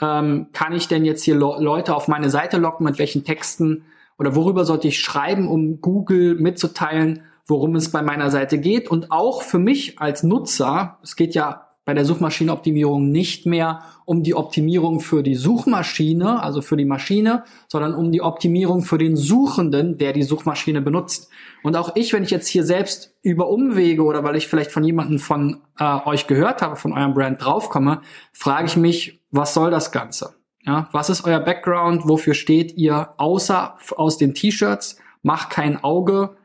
ähm, 0.00 0.48
kann 0.52 0.72
ich 0.72 0.88
denn 0.88 1.04
jetzt 1.04 1.22
hier 1.22 1.36
Le 1.36 1.56
Leute 1.60 1.94
auf 1.94 2.08
meine 2.08 2.28
Seite 2.28 2.58
locken, 2.58 2.84
mit 2.84 2.98
welchen 2.98 3.24
Texten 3.24 3.84
oder 4.18 4.34
worüber 4.34 4.64
sollte 4.64 4.88
ich 4.88 5.00
schreiben, 5.00 5.48
um 5.48 5.80
Google 5.80 6.34
mitzuteilen, 6.34 7.22
worum 7.52 7.76
es 7.76 7.90
bei 7.90 8.00
meiner 8.00 8.30
Seite 8.30 8.58
geht. 8.58 8.90
Und 8.90 9.12
auch 9.12 9.42
für 9.42 9.58
mich 9.58 10.00
als 10.00 10.22
Nutzer, 10.22 10.98
es 11.02 11.16
geht 11.16 11.34
ja 11.34 11.68
bei 11.84 11.94
der 11.94 12.04
Suchmaschinenoptimierung 12.04 13.10
nicht 13.10 13.44
mehr 13.44 13.82
um 14.06 14.22
die 14.22 14.34
Optimierung 14.34 15.00
für 15.00 15.22
die 15.22 15.34
Suchmaschine, 15.34 16.42
also 16.42 16.62
für 16.62 16.76
die 16.76 16.84
Maschine, 16.84 17.44
sondern 17.68 17.94
um 17.94 18.10
die 18.10 18.22
Optimierung 18.22 18.82
für 18.82 18.98
den 18.98 19.16
Suchenden, 19.16 19.98
der 19.98 20.12
die 20.12 20.22
Suchmaschine 20.22 20.80
benutzt. 20.80 21.28
Und 21.62 21.76
auch 21.76 21.94
ich, 21.94 22.12
wenn 22.12 22.22
ich 22.22 22.30
jetzt 22.30 22.48
hier 22.48 22.64
selbst 22.64 23.14
über 23.20 23.48
Umwege 23.48 24.04
oder 24.04 24.24
weil 24.24 24.36
ich 24.36 24.48
vielleicht 24.48 24.70
von 24.70 24.84
jemandem 24.84 25.18
von 25.18 25.60
äh, 25.78 25.98
euch 26.06 26.26
gehört 26.26 26.62
habe, 26.62 26.76
von 26.76 26.92
eurem 26.92 27.14
Brand 27.14 27.44
draufkomme, 27.44 28.00
frage 28.32 28.66
ich 28.66 28.76
mich, 28.76 29.20
was 29.30 29.52
soll 29.52 29.70
das 29.70 29.92
Ganze? 29.92 30.34
Ja, 30.64 30.88
was 30.92 31.10
ist 31.10 31.24
euer 31.24 31.40
Background? 31.40 32.08
Wofür 32.08 32.34
steht 32.34 32.76
ihr 32.76 33.14
außer 33.18 33.76
aus 33.96 34.16
den 34.16 34.34
T-Shirts? 34.34 34.98
Macht 35.22 35.50
kein 35.50 35.82
Auge. 35.82 36.36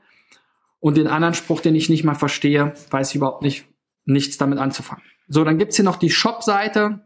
Und 0.88 0.96
den 0.96 1.08
anderen 1.08 1.34
Spruch, 1.34 1.60
den 1.60 1.75
ich 1.75 1.89
nicht 1.89 2.06
mal 2.06 2.15
verstehe, 2.15 2.72
weiß 2.91 3.10
ich 3.10 3.17
überhaupt 3.17 3.41
nicht, 3.41 3.65
nichts 4.06 4.38
damit 4.38 4.58
anzufangen. 4.58 5.03
So, 5.27 5.44
dann 5.44 5.58
gibt's 5.58 5.75
hier 5.75 5.84
noch 5.84 5.98
die 5.98 6.10
Shop-Seite. 6.10 7.01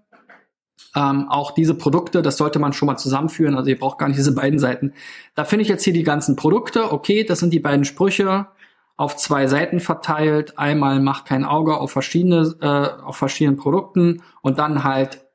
Ähm, 0.96 1.28
auch 1.30 1.50
diese 1.50 1.74
Produkte, 1.74 2.22
das 2.22 2.38
sollte 2.38 2.60
man 2.60 2.74
schon 2.74 2.86
mal 2.86 2.98
zusammenführen. 2.98 3.56
Also 3.56 3.72
ihr 3.72 3.80
braucht 3.80 3.98
gar 3.98 4.08
nicht 4.08 4.20
diese 4.20 4.36
beiden 4.36 4.60
Seiten. 4.60 4.94
Da 5.34 5.46
finde 5.46 5.64
ich 5.64 5.68
jetzt 5.68 5.84
hier 5.84 5.94
die 5.94 6.04
ganzen 6.04 6.36
Produkte. 6.36 6.94
Okay, 6.94 7.24
das 7.24 7.40
sind 7.40 7.54
die 7.54 7.60
beiden 7.60 7.84
Sprüche 7.84 8.50
auf 8.98 9.16
zwei 9.16 9.48
Seiten 9.48 9.80
verteilt. 9.80 10.60
Einmal 10.60 11.00
macht 11.00 11.26
kein 11.26 11.44
Auge 11.44 11.78
auf 11.78 11.92
verschiedene, 11.92 12.54
äh, 12.62 13.02
auf 13.02 13.18
verschiedenen 13.18 13.58
Produkten 13.58 14.22
und 14.44 14.60
dann 14.60 14.84
halt 14.84 15.26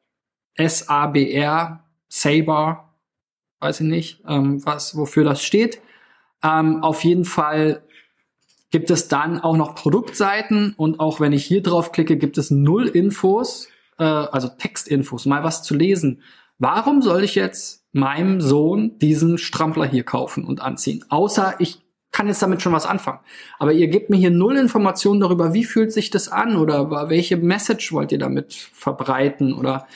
S-A-B-R, 0.54 1.82
Saber, 2.08 2.94
weiß 3.58 3.80
ich 3.80 3.88
nicht, 3.88 4.22
ähm, 4.28 4.64
was, 4.64 4.96
wofür 4.96 5.24
das 5.24 5.42
steht. 5.42 5.80
Ähm, 6.44 6.84
auf 6.84 7.02
jeden 7.02 7.24
Fall 7.24 7.82
gibt 8.76 8.90
es 8.90 9.08
dann 9.08 9.40
auch 9.40 9.56
noch 9.56 9.74
Produktseiten 9.74 10.74
und 10.76 11.00
auch 11.00 11.18
wenn 11.18 11.32
ich 11.32 11.46
hier 11.46 11.62
drauf 11.62 11.92
klicke, 11.92 12.18
gibt 12.18 12.36
es 12.36 12.50
null 12.50 12.86
Infos, 12.86 13.68
äh, 13.98 14.04
also 14.04 14.48
Textinfos, 14.48 15.24
mal 15.24 15.42
was 15.44 15.62
zu 15.62 15.74
lesen. 15.74 16.20
Warum 16.58 17.00
soll 17.00 17.24
ich 17.24 17.36
jetzt 17.36 17.86
meinem 17.92 18.42
Sohn 18.42 18.98
diesen 18.98 19.38
Strampler 19.38 19.86
hier 19.86 20.04
kaufen 20.04 20.44
und 20.44 20.60
anziehen? 20.60 21.06
Außer 21.08 21.54
ich 21.58 21.80
kann 22.12 22.26
jetzt 22.26 22.42
damit 22.42 22.60
schon 22.60 22.74
was 22.74 22.84
anfangen. 22.84 23.20
Aber 23.58 23.72
ihr 23.72 23.88
gebt 23.88 24.10
mir 24.10 24.18
hier 24.18 24.30
null 24.30 24.58
Informationen 24.58 25.20
darüber, 25.20 25.54
wie 25.54 25.64
fühlt 25.64 25.90
sich 25.90 26.10
das 26.10 26.28
an 26.28 26.56
oder 26.56 27.08
welche 27.08 27.38
Message 27.38 27.94
wollt 27.94 28.12
ihr 28.12 28.18
damit 28.18 28.52
verbreiten 28.52 29.54
oder 29.54 29.86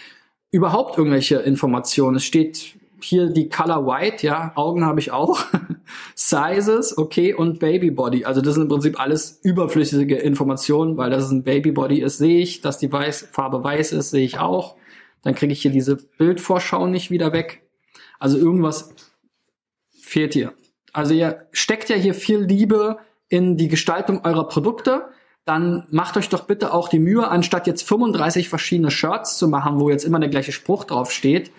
überhaupt 0.50 0.96
irgendwelche 0.96 1.36
Informationen. 1.36 2.16
Es 2.16 2.24
steht 2.24 2.76
hier 3.02 3.26
die 3.26 3.50
Color 3.50 3.86
White, 3.86 4.26
ja, 4.26 4.52
Augen 4.54 4.86
habe 4.86 5.00
ich 5.00 5.12
auch, 5.12 5.44
Sizes, 6.14 6.96
okay, 6.96 7.34
und 7.34 7.58
Baby 7.58 7.90
Body. 7.90 8.24
Also 8.24 8.40
das 8.40 8.54
sind 8.54 8.64
im 8.64 8.68
Prinzip 8.68 9.00
alles 9.00 9.40
überflüssige 9.42 10.16
Informationen, 10.16 10.96
weil 10.96 11.10
das 11.10 11.30
ein 11.30 11.42
Baby 11.42 11.72
Body 11.72 12.00
ist, 12.00 12.18
sehe 12.18 12.40
ich, 12.40 12.60
dass 12.60 12.78
die 12.78 12.92
Weiß, 12.92 13.28
Farbe 13.32 13.62
weiß 13.64 13.92
ist, 13.92 14.10
sehe 14.10 14.24
ich 14.24 14.38
auch. 14.38 14.76
Dann 15.22 15.34
kriege 15.34 15.52
ich 15.52 15.62
hier 15.62 15.70
diese 15.70 15.96
Bildvorschau 15.96 16.86
nicht 16.86 17.10
wieder 17.10 17.32
weg. 17.32 17.62
Also 18.18 18.38
irgendwas 18.38 18.94
fehlt 20.00 20.34
hier. 20.34 20.52
Also 20.92 21.14
ihr 21.14 21.46
steckt 21.52 21.88
ja 21.88 21.96
hier 21.96 22.14
viel 22.14 22.38
Liebe 22.38 22.98
in 23.28 23.56
die 23.56 23.68
Gestaltung 23.68 24.24
eurer 24.24 24.48
Produkte 24.48 25.10
dann 25.44 25.84
macht 25.90 26.16
euch 26.16 26.28
doch 26.28 26.44
bitte 26.44 26.72
auch 26.72 26.88
die 26.88 26.98
Mühe, 26.98 27.26
anstatt 27.28 27.66
jetzt 27.66 27.82
35 27.82 28.48
verschiedene 28.48 28.90
Shirts 28.90 29.38
zu 29.38 29.48
machen, 29.48 29.80
wo 29.80 29.90
jetzt 29.90 30.04
immer 30.04 30.20
der 30.20 30.28
gleiche 30.28 30.52
Spruch 30.52 30.84
drauf 30.84 31.10
steht, 31.10 31.50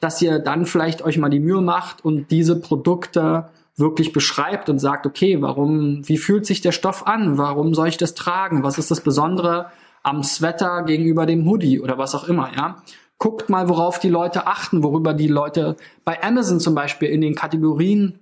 dass 0.00 0.20
ihr 0.20 0.38
dann 0.38 0.66
vielleicht 0.66 1.02
euch 1.02 1.18
mal 1.18 1.30
die 1.30 1.40
Mühe 1.40 1.60
macht 1.60 2.04
und 2.04 2.30
diese 2.30 2.60
Produkte 2.60 3.48
wirklich 3.78 4.12
beschreibt 4.12 4.68
und 4.68 4.78
sagt, 4.78 5.06
okay, 5.06 5.40
warum, 5.40 6.06
wie 6.08 6.18
fühlt 6.18 6.46
sich 6.46 6.60
der 6.60 6.72
Stoff 6.72 7.06
an? 7.06 7.38
Warum 7.38 7.74
soll 7.74 7.88
ich 7.88 7.96
das 7.96 8.14
tragen? 8.14 8.62
Was 8.62 8.78
ist 8.78 8.90
das 8.90 9.00
Besondere 9.00 9.70
am 10.02 10.22
Sweater 10.22 10.82
gegenüber 10.82 11.26
dem 11.26 11.46
Hoodie 11.46 11.80
oder 11.80 11.98
was 11.98 12.14
auch 12.14 12.28
immer, 12.28 12.50
ja? 12.56 12.82
Guckt 13.20 13.48
mal, 13.48 13.68
worauf 13.68 13.98
die 13.98 14.08
Leute 14.08 14.46
achten, 14.46 14.84
worüber 14.84 15.12
die 15.12 15.26
Leute 15.26 15.76
bei 16.04 16.22
Amazon 16.22 16.60
zum 16.60 16.76
Beispiel 16.76 17.08
in 17.08 17.20
den 17.20 17.34
Kategorien 17.34 18.20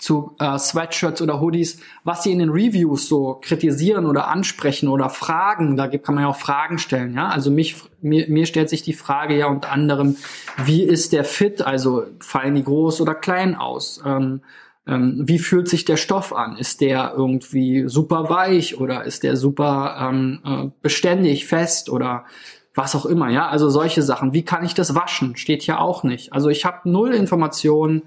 zu 0.00 0.36
äh, 0.38 0.58
Sweatshirts 0.58 1.22
oder 1.22 1.40
Hoodies, 1.40 1.80
was 2.04 2.22
sie 2.22 2.32
in 2.32 2.38
den 2.38 2.50
Reviews 2.50 3.08
so 3.08 3.38
kritisieren 3.40 4.06
oder 4.06 4.28
ansprechen 4.28 4.88
oder 4.88 5.08
fragen. 5.08 5.76
Da 5.76 5.88
kann 5.88 6.14
man 6.14 6.24
ja 6.24 6.30
auch 6.30 6.36
Fragen 6.36 6.78
stellen. 6.78 7.14
Ja, 7.14 7.28
also 7.28 7.50
mich 7.50 7.76
mir, 8.00 8.28
mir 8.28 8.46
stellt 8.46 8.70
sich 8.70 8.82
die 8.82 8.92
Frage 8.92 9.36
ja 9.36 9.46
unter 9.46 9.70
anderem, 9.70 10.16
wie 10.56 10.82
ist 10.82 11.12
der 11.12 11.24
Fit? 11.24 11.62
Also 11.62 12.04
fallen 12.20 12.54
die 12.54 12.64
groß 12.64 13.00
oder 13.00 13.14
klein 13.14 13.54
aus? 13.54 14.00
Ähm, 14.04 14.42
ähm, 14.88 15.22
wie 15.26 15.38
fühlt 15.38 15.68
sich 15.68 15.84
der 15.84 15.98
Stoff 15.98 16.32
an? 16.32 16.56
Ist 16.56 16.80
der 16.80 17.12
irgendwie 17.14 17.84
super 17.88 18.30
weich 18.30 18.80
oder 18.80 19.04
ist 19.04 19.22
der 19.22 19.36
super 19.36 19.96
ähm, 20.00 20.40
äh, 20.44 20.70
beständig, 20.80 21.46
fest 21.46 21.90
oder 21.90 22.24
was 22.74 22.96
auch 22.96 23.04
immer? 23.04 23.28
Ja, 23.28 23.48
also 23.48 23.68
solche 23.68 24.02
Sachen. 24.02 24.32
Wie 24.32 24.44
kann 24.44 24.64
ich 24.64 24.72
das 24.72 24.94
waschen? 24.94 25.36
Steht 25.36 25.62
hier 25.62 25.80
auch 25.80 26.04
nicht. 26.04 26.32
Also 26.32 26.48
ich 26.48 26.64
habe 26.64 26.88
null 26.90 27.12
Informationen 27.12 28.04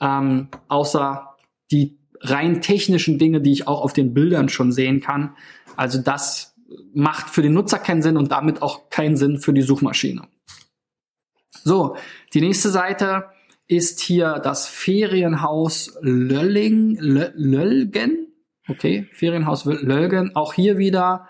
ähm, 0.00 0.48
außer 0.68 1.36
die 1.70 1.98
rein 2.20 2.60
technischen 2.60 3.18
Dinge, 3.18 3.40
die 3.40 3.52
ich 3.52 3.66
auch 3.66 3.80
auf 3.80 3.94
den 3.94 4.12
Bildern 4.12 4.50
schon 4.50 4.70
sehen 4.70 5.00
kann. 5.00 5.34
Also 5.76 5.98
das 6.02 6.54
macht 6.92 7.30
für 7.30 7.40
den 7.40 7.54
Nutzer 7.54 7.78
keinen 7.78 8.02
Sinn 8.02 8.18
und 8.18 8.30
damit 8.30 8.60
auch 8.60 8.90
keinen 8.90 9.16
Sinn 9.16 9.38
für 9.38 9.54
die 9.54 9.62
Suchmaschine. 9.62 10.22
So, 11.64 11.96
die 12.34 12.42
nächste 12.42 12.68
Seite 12.68 13.30
ist 13.68 14.00
hier 14.00 14.40
das 14.42 14.66
Ferienhaus 14.66 15.96
Lölling, 16.00 16.96
Lölgen. 17.00 18.32
Okay, 18.66 19.06
Ferienhaus 19.12 19.66
Lölgen. 19.66 20.34
Auch 20.34 20.54
hier 20.54 20.78
wieder 20.78 21.28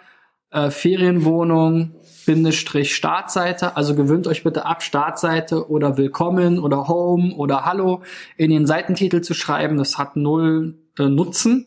äh, 0.51 0.71
Ferienwohnung, 0.71 1.97
Bindestrich 2.27 2.95
Startseite. 2.95 3.77
Also 3.77 3.97
gewöhnt 3.97 4.29
euch 4.29 4.45
bitte 4.45 4.67
ab, 4.67 4.83
Startseite 4.83 5.69
oder 5.69 5.99
Willkommen 5.99 6.61
oder 6.61 6.89
Home 6.89 7.35
oder 7.35 7.65
Hallo 7.65 8.03
in 8.37 8.51
den 8.51 8.67
Seitentitel 8.67 9.21
zu 9.21 9.35
schreiben. 9.35 9.77
Das 9.77 9.99
hat 9.99 10.17
null 10.17 10.79
äh, 10.99 11.09
Nutzen. 11.09 11.67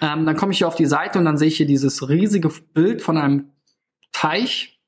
Ähm, 0.00 0.24
dann 0.24 0.36
komme 0.36 0.52
ich 0.52 0.58
hier 0.58 0.68
auf 0.68 0.76
die 0.76 0.86
Seite 0.86 1.18
und 1.18 1.26
dann 1.26 1.36
sehe 1.36 1.48
ich 1.48 1.58
hier 1.58 1.66
dieses 1.66 2.08
riesige 2.08 2.50
Bild 2.72 3.02
von 3.02 3.18
einem 3.18 3.50
Teich. 4.12 4.80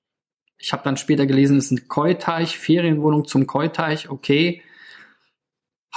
Ich 0.57 0.73
habe 0.73 0.83
dann 0.85 0.97
später 0.97 1.27
gelesen, 1.27 1.59
es 1.59 1.67
ist 1.67 1.73
ein 1.73 1.89
Koi-Teich, 1.89 2.57
Ferienwohnung 2.57 3.27
zum 3.27 3.47
Koi-Teich. 3.47 4.09
Okay, 4.09 4.63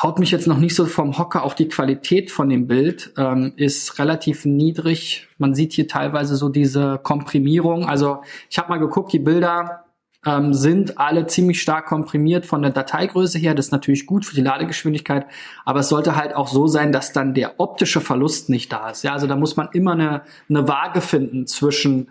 haut 0.01 0.19
mich 0.19 0.31
jetzt 0.31 0.47
noch 0.47 0.57
nicht 0.57 0.75
so 0.75 0.85
vom 0.85 1.17
Hocker. 1.17 1.43
Auch 1.43 1.53
die 1.53 1.69
Qualität 1.69 2.31
von 2.31 2.49
dem 2.49 2.67
Bild 2.67 3.13
ähm, 3.17 3.53
ist 3.55 3.97
relativ 3.97 4.45
niedrig. 4.45 5.27
Man 5.37 5.55
sieht 5.55 5.73
hier 5.73 5.87
teilweise 5.87 6.35
so 6.35 6.49
diese 6.49 6.99
Komprimierung. 7.01 7.85
Also 7.85 8.21
ich 8.49 8.57
habe 8.57 8.69
mal 8.69 8.77
geguckt, 8.77 9.13
die 9.13 9.19
Bilder 9.19 9.85
ähm, 10.25 10.53
sind 10.53 10.97
alle 10.97 11.27
ziemlich 11.27 11.61
stark 11.61 11.85
komprimiert 11.85 12.45
von 12.45 12.61
der 12.61 12.71
Dateigröße 12.71 13.37
her. 13.37 13.53
Das 13.53 13.67
ist 13.67 13.71
natürlich 13.71 14.05
gut 14.05 14.25
für 14.25 14.35
die 14.35 14.41
Ladegeschwindigkeit, 14.41 15.27
aber 15.63 15.79
es 15.79 15.89
sollte 15.89 16.15
halt 16.15 16.35
auch 16.35 16.47
so 16.47 16.67
sein, 16.67 16.91
dass 16.91 17.13
dann 17.13 17.33
der 17.33 17.59
optische 17.59 18.01
Verlust 18.01 18.49
nicht 18.49 18.73
da 18.73 18.89
ist. 18.89 19.03
Ja, 19.03 19.13
also 19.13 19.27
da 19.27 19.35
muss 19.35 19.55
man 19.55 19.69
immer 19.71 19.93
eine, 19.93 20.23
eine 20.49 20.67
Waage 20.67 20.99
finden 20.99 21.47
zwischen 21.47 22.09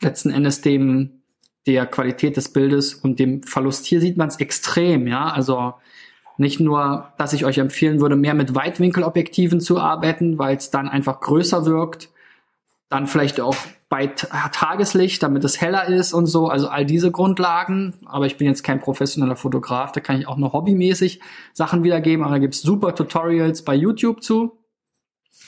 letzten 0.00 0.30
Endes 0.30 0.60
dem 0.60 1.22
der 1.66 1.86
Qualität 1.86 2.36
des 2.36 2.52
Bildes 2.52 2.94
und 2.94 3.18
dem 3.18 3.42
Verlust. 3.42 3.84
Hier 3.86 4.00
sieht 4.00 4.16
man 4.16 4.28
es 4.28 4.38
extrem, 4.38 5.06
ja. 5.06 5.28
Also 5.28 5.74
nicht 6.40 6.58
nur, 6.58 7.12
dass 7.18 7.32
ich 7.32 7.44
euch 7.44 7.58
empfehlen 7.58 8.00
würde, 8.00 8.16
mehr 8.16 8.34
mit 8.34 8.54
Weitwinkelobjektiven 8.54 9.60
zu 9.60 9.78
arbeiten, 9.78 10.38
weil 10.38 10.56
es 10.56 10.70
dann 10.70 10.88
einfach 10.88 11.20
größer 11.20 11.66
wirkt. 11.66 12.08
Dann 12.88 13.06
vielleicht 13.06 13.40
auch 13.40 13.54
bei 13.88 14.06
Tageslicht, 14.06 15.22
damit 15.22 15.44
es 15.44 15.60
heller 15.60 15.86
ist 15.86 16.12
und 16.12 16.26
so. 16.26 16.48
Also 16.48 16.68
all 16.68 16.86
diese 16.86 17.10
Grundlagen. 17.10 17.94
Aber 18.06 18.26
ich 18.26 18.36
bin 18.36 18.46
jetzt 18.46 18.64
kein 18.64 18.80
professioneller 18.80 19.36
Fotograf. 19.36 19.92
Da 19.92 20.00
kann 20.00 20.18
ich 20.18 20.26
auch 20.26 20.36
nur 20.36 20.52
hobbymäßig 20.52 21.20
Sachen 21.52 21.84
wiedergeben. 21.84 22.24
Aber 22.24 22.34
da 22.34 22.38
gibt's 22.38 22.62
super 22.62 22.94
Tutorials 22.94 23.62
bei 23.62 23.74
YouTube 23.74 24.22
zu. 24.22 24.59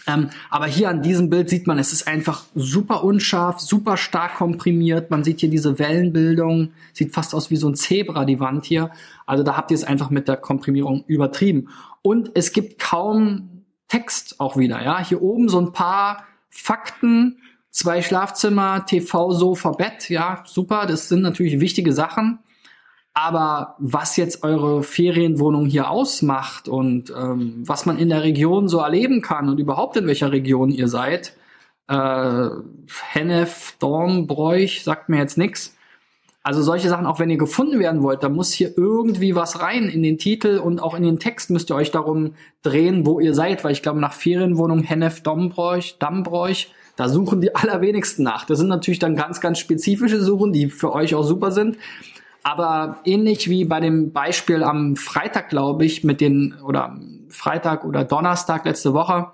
Ähm, 0.07 0.31
aber 0.51 0.67
hier 0.67 0.89
an 0.89 1.03
diesem 1.03 1.31
Bild 1.31 1.49
sieht 1.49 1.67
man, 1.67 1.79
es 1.79 1.93
ist 1.93 2.09
einfach 2.09 2.45
super 2.55 3.05
unscharf, 3.05 3.61
super 3.61 3.97
stark 3.97 4.35
komprimiert. 4.35 5.11
Man 5.11 5.23
sieht 5.23 5.41
hier 5.41 5.51
diese 5.51 5.79
Wellenbildung, 5.79 6.73
sieht 6.93 7.15
fast 7.15 7.35
aus 7.35 7.51
wie 7.51 7.57
so 7.57 7.69
ein 7.69 7.75
Zebra, 7.75 8.25
die 8.25 8.41
Wand 8.41 8.65
hier. 8.65 8.91
Also 9.27 9.45
da 9.45 9.57
habt 9.57 9.71
ihr 9.71 9.77
es 9.77 9.85
einfach 9.85 10.11
mit 10.11 10.29
der 10.29 10.37
Komprimierung 10.37 11.05
übertrieben. 11.07 11.69
Und 12.03 12.33
es 12.35 12.53
gibt 12.53 12.81
kaum 12.81 13.65
Text 13.89 14.41
auch 14.41 14.57
wieder. 14.57 14.83
Ja, 14.83 15.05
hier 15.05 15.23
oben 15.23 15.49
so 15.49 15.61
ein 15.61 15.73
paar 15.73 16.25
Fakten, 16.51 17.39
zwei 17.71 18.03
Schlafzimmer, 18.03 18.87
TV, 18.87 19.33
Sofa, 19.33 19.73
Bett. 19.73 20.09
Ja, 20.09 20.43
super. 20.47 20.87
Das 20.87 21.09
sind 21.09 21.23
natürlich 21.23 21.61
wichtige 21.61 21.93
Sachen. 21.93 22.39
Aber 23.15 23.77
was 23.79 24.17
jetzt 24.17 24.43
eure 24.43 24.83
Ferienwohnung 24.83 25.67
hier 25.67 25.91
ausmacht 25.91 26.67
und 26.67 27.11
ähm, 27.11 27.63
was 27.67 27.85
man 27.85 27.99
in 27.99 28.09
der 28.09 28.23
Region 28.23 28.69
so 28.69 28.79
erleben 28.79 29.21
kann 29.21 29.51
und 29.51 29.61
überhaupt 29.61 29.97
in 29.99 30.07
welcher 30.07 30.33
Region 30.33 30.71
ihr 30.71 30.89
seid, 30.89 31.37
äh, 31.89 32.49
Hennef, 33.11 33.77
Dornbräuch, 33.79 34.83
sagt 34.83 35.09
mir 35.09 35.19
jetzt 35.19 35.37
nix. 35.37 35.77
Also 36.45 36.61
solche 36.63 36.89
Sachen, 36.89 37.07
auch 37.07 37.21
wenn 37.21 37.31
ihr 37.31 37.37
gefunden 37.37 37.79
werden 37.79 38.03
wollt, 38.03 38.25
da 38.25 38.29
muss 38.29 38.53
hier 38.53 38.77
irgendwie 38.77 39.37
was 39.37 39.61
rein 39.61 39.89
in 39.89 40.03
den 40.03 40.19
Titel 40.19 40.59
und 40.59 40.83
auch 40.83 40.95
in 40.95 41.05
den 41.05 41.21
Text 41.21 41.51
müsst 41.51 41.71
ihr 41.71 41.77
euch 41.77 41.93
darum 41.93 42.35
drehen, 42.63 43.07
wo 43.07 43.21
ihr 43.21 43.33
seid, 43.33 43.63
weil 43.63 43.73
ich 43.73 43.83
glaube, 43.83 44.01
nach 44.01 44.13
Ferienwohnung 44.13 44.83
Hennef, 44.83 45.23
Dombräuch, 45.23 45.99
Dammbräuch, 46.01 46.69
da 46.97 47.09
suchen 47.09 47.41
die 47.41 47.55
allerwenigsten 47.55 48.25
nach. 48.25 48.45
Das 48.45 48.59
sind 48.59 48.69
natürlich 48.69 48.99
dann 48.99 49.15
ganz, 49.15 49.41
ganz 49.41 49.61
spezifische 49.61 50.21
Suchen, 50.21 50.53
die 50.53 50.69
für 50.69 50.93
euch 50.93 51.15
auch 51.15 51.23
super 51.23 51.53
sind. 51.53 51.77
Aber 52.43 53.01
ähnlich 53.05 53.49
wie 53.49 53.65
bei 53.65 53.81
dem 53.81 54.13
Beispiel 54.13 54.63
am 54.63 54.97
Freitag, 54.97 55.49
glaube 55.49 55.85
ich, 55.85 56.03
mit 56.03 56.21
den, 56.21 56.55
oder 56.65 56.99
Freitag 57.29 57.85
oder 57.85 58.05
Donnerstag 58.05 58.65
letzte 58.65 58.95
Woche, 58.95 59.29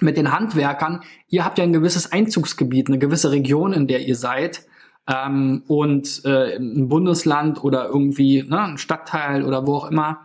mit 0.00 0.16
den 0.16 0.32
Handwerkern, 0.32 1.02
ihr 1.28 1.44
habt 1.44 1.58
ja 1.58 1.64
ein 1.64 1.72
gewisses 1.72 2.12
Einzugsgebiet, 2.12 2.88
eine 2.88 2.98
gewisse 2.98 3.32
Region, 3.32 3.72
in 3.72 3.86
der 3.86 4.06
ihr 4.06 4.14
seid. 4.14 4.66
Ähm, 5.08 5.62
und 5.66 6.22
äh, 6.24 6.56
ein 6.56 6.88
Bundesland 6.88 7.64
oder 7.64 7.86
irgendwie 7.86 8.42
ne, 8.42 8.60
ein 8.60 8.78
Stadtteil 8.78 9.44
oder 9.44 9.66
wo 9.66 9.76
auch 9.76 9.90
immer. 9.90 10.20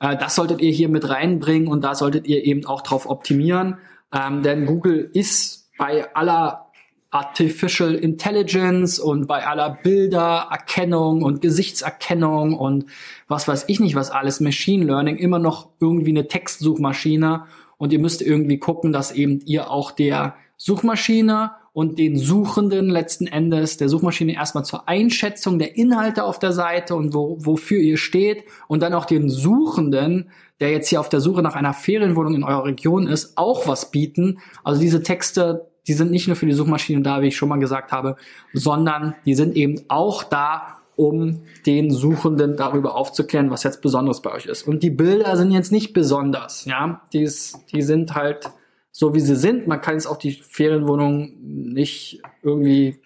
Äh, 0.00 0.16
das 0.16 0.36
solltet 0.36 0.60
ihr 0.60 0.70
hier 0.70 0.88
mit 0.88 1.08
reinbringen 1.08 1.68
und 1.68 1.82
da 1.82 1.94
solltet 1.94 2.26
ihr 2.28 2.44
eben 2.44 2.64
auch 2.64 2.82
drauf 2.82 3.08
optimieren. 3.08 3.78
Ähm, 4.14 4.42
denn 4.42 4.64
Google 4.66 5.10
ist 5.12 5.70
bei 5.76 6.14
aller 6.14 6.67
Artificial 7.10 7.94
Intelligence 7.94 8.98
und 8.98 9.26
bei 9.26 9.46
aller 9.46 9.78
Bildererkennung 9.82 11.22
und 11.22 11.40
Gesichtserkennung 11.40 12.54
und 12.54 12.84
was 13.28 13.48
weiß 13.48 13.64
ich 13.68 13.80
nicht, 13.80 13.94
was 13.94 14.10
alles 14.10 14.40
Machine 14.40 14.84
Learning 14.84 15.16
immer 15.16 15.38
noch 15.38 15.70
irgendwie 15.80 16.10
eine 16.10 16.28
Textsuchmaschine 16.28 17.44
und 17.78 17.92
ihr 17.92 17.98
müsst 17.98 18.20
irgendwie 18.20 18.58
gucken, 18.58 18.92
dass 18.92 19.12
eben 19.12 19.40
ihr 19.46 19.70
auch 19.70 19.90
der 19.90 20.34
Suchmaschine 20.58 21.52
und 21.72 21.98
den 21.98 22.18
Suchenden 22.18 22.90
letzten 22.90 23.28
Endes 23.28 23.76
der 23.76 23.88
Suchmaschine 23.88 24.34
erstmal 24.34 24.64
zur 24.64 24.88
Einschätzung 24.88 25.58
der 25.60 25.76
Inhalte 25.76 26.24
auf 26.24 26.40
der 26.40 26.52
Seite 26.52 26.96
und 26.96 27.14
wo, 27.14 27.36
wofür 27.38 27.78
ihr 27.78 27.96
steht 27.96 28.44
und 28.66 28.82
dann 28.82 28.94
auch 28.94 29.04
den 29.04 29.28
Suchenden, 29.28 30.30
der 30.60 30.72
jetzt 30.72 30.88
hier 30.88 30.98
auf 30.98 31.08
der 31.08 31.20
Suche 31.20 31.40
nach 31.40 31.54
einer 31.54 31.72
Ferienwohnung 31.72 32.34
in 32.34 32.42
eurer 32.42 32.64
Region 32.64 33.06
ist, 33.06 33.38
auch 33.38 33.68
was 33.68 33.92
bieten. 33.92 34.40
Also 34.64 34.80
diese 34.80 35.04
Texte 35.04 35.67
die 35.88 35.94
sind 35.94 36.10
nicht 36.10 36.28
nur 36.28 36.36
für 36.36 36.46
die 36.46 36.52
Suchmaschine 36.52 37.02
da, 37.02 37.22
wie 37.22 37.28
ich 37.28 37.36
schon 37.36 37.48
mal 37.48 37.58
gesagt 37.58 37.90
habe, 37.92 38.16
sondern 38.52 39.14
die 39.24 39.34
sind 39.34 39.56
eben 39.56 39.80
auch 39.88 40.22
da, 40.22 40.78
um 40.96 41.42
den 41.64 41.92
Suchenden 41.92 42.56
darüber 42.56 42.96
aufzuklären, 42.96 43.50
was 43.50 43.62
jetzt 43.62 43.82
besonders 43.82 44.20
bei 44.20 44.32
euch 44.32 44.46
ist. 44.46 44.66
Und 44.66 44.82
die 44.82 44.90
Bilder 44.90 45.36
sind 45.36 45.52
jetzt 45.52 45.70
nicht 45.70 45.92
besonders, 45.92 46.64
ja, 46.64 47.02
die, 47.12 47.22
ist, 47.22 47.56
die 47.72 47.82
sind 47.82 48.16
halt 48.16 48.50
so, 48.90 49.14
wie 49.14 49.20
sie 49.20 49.36
sind. 49.36 49.68
Man 49.68 49.80
kann 49.80 49.94
jetzt 49.94 50.06
auch 50.06 50.16
die 50.16 50.32
Ferienwohnung 50.32 51.34
nicht 51.40 52.20
irgendwie 52.42 53.00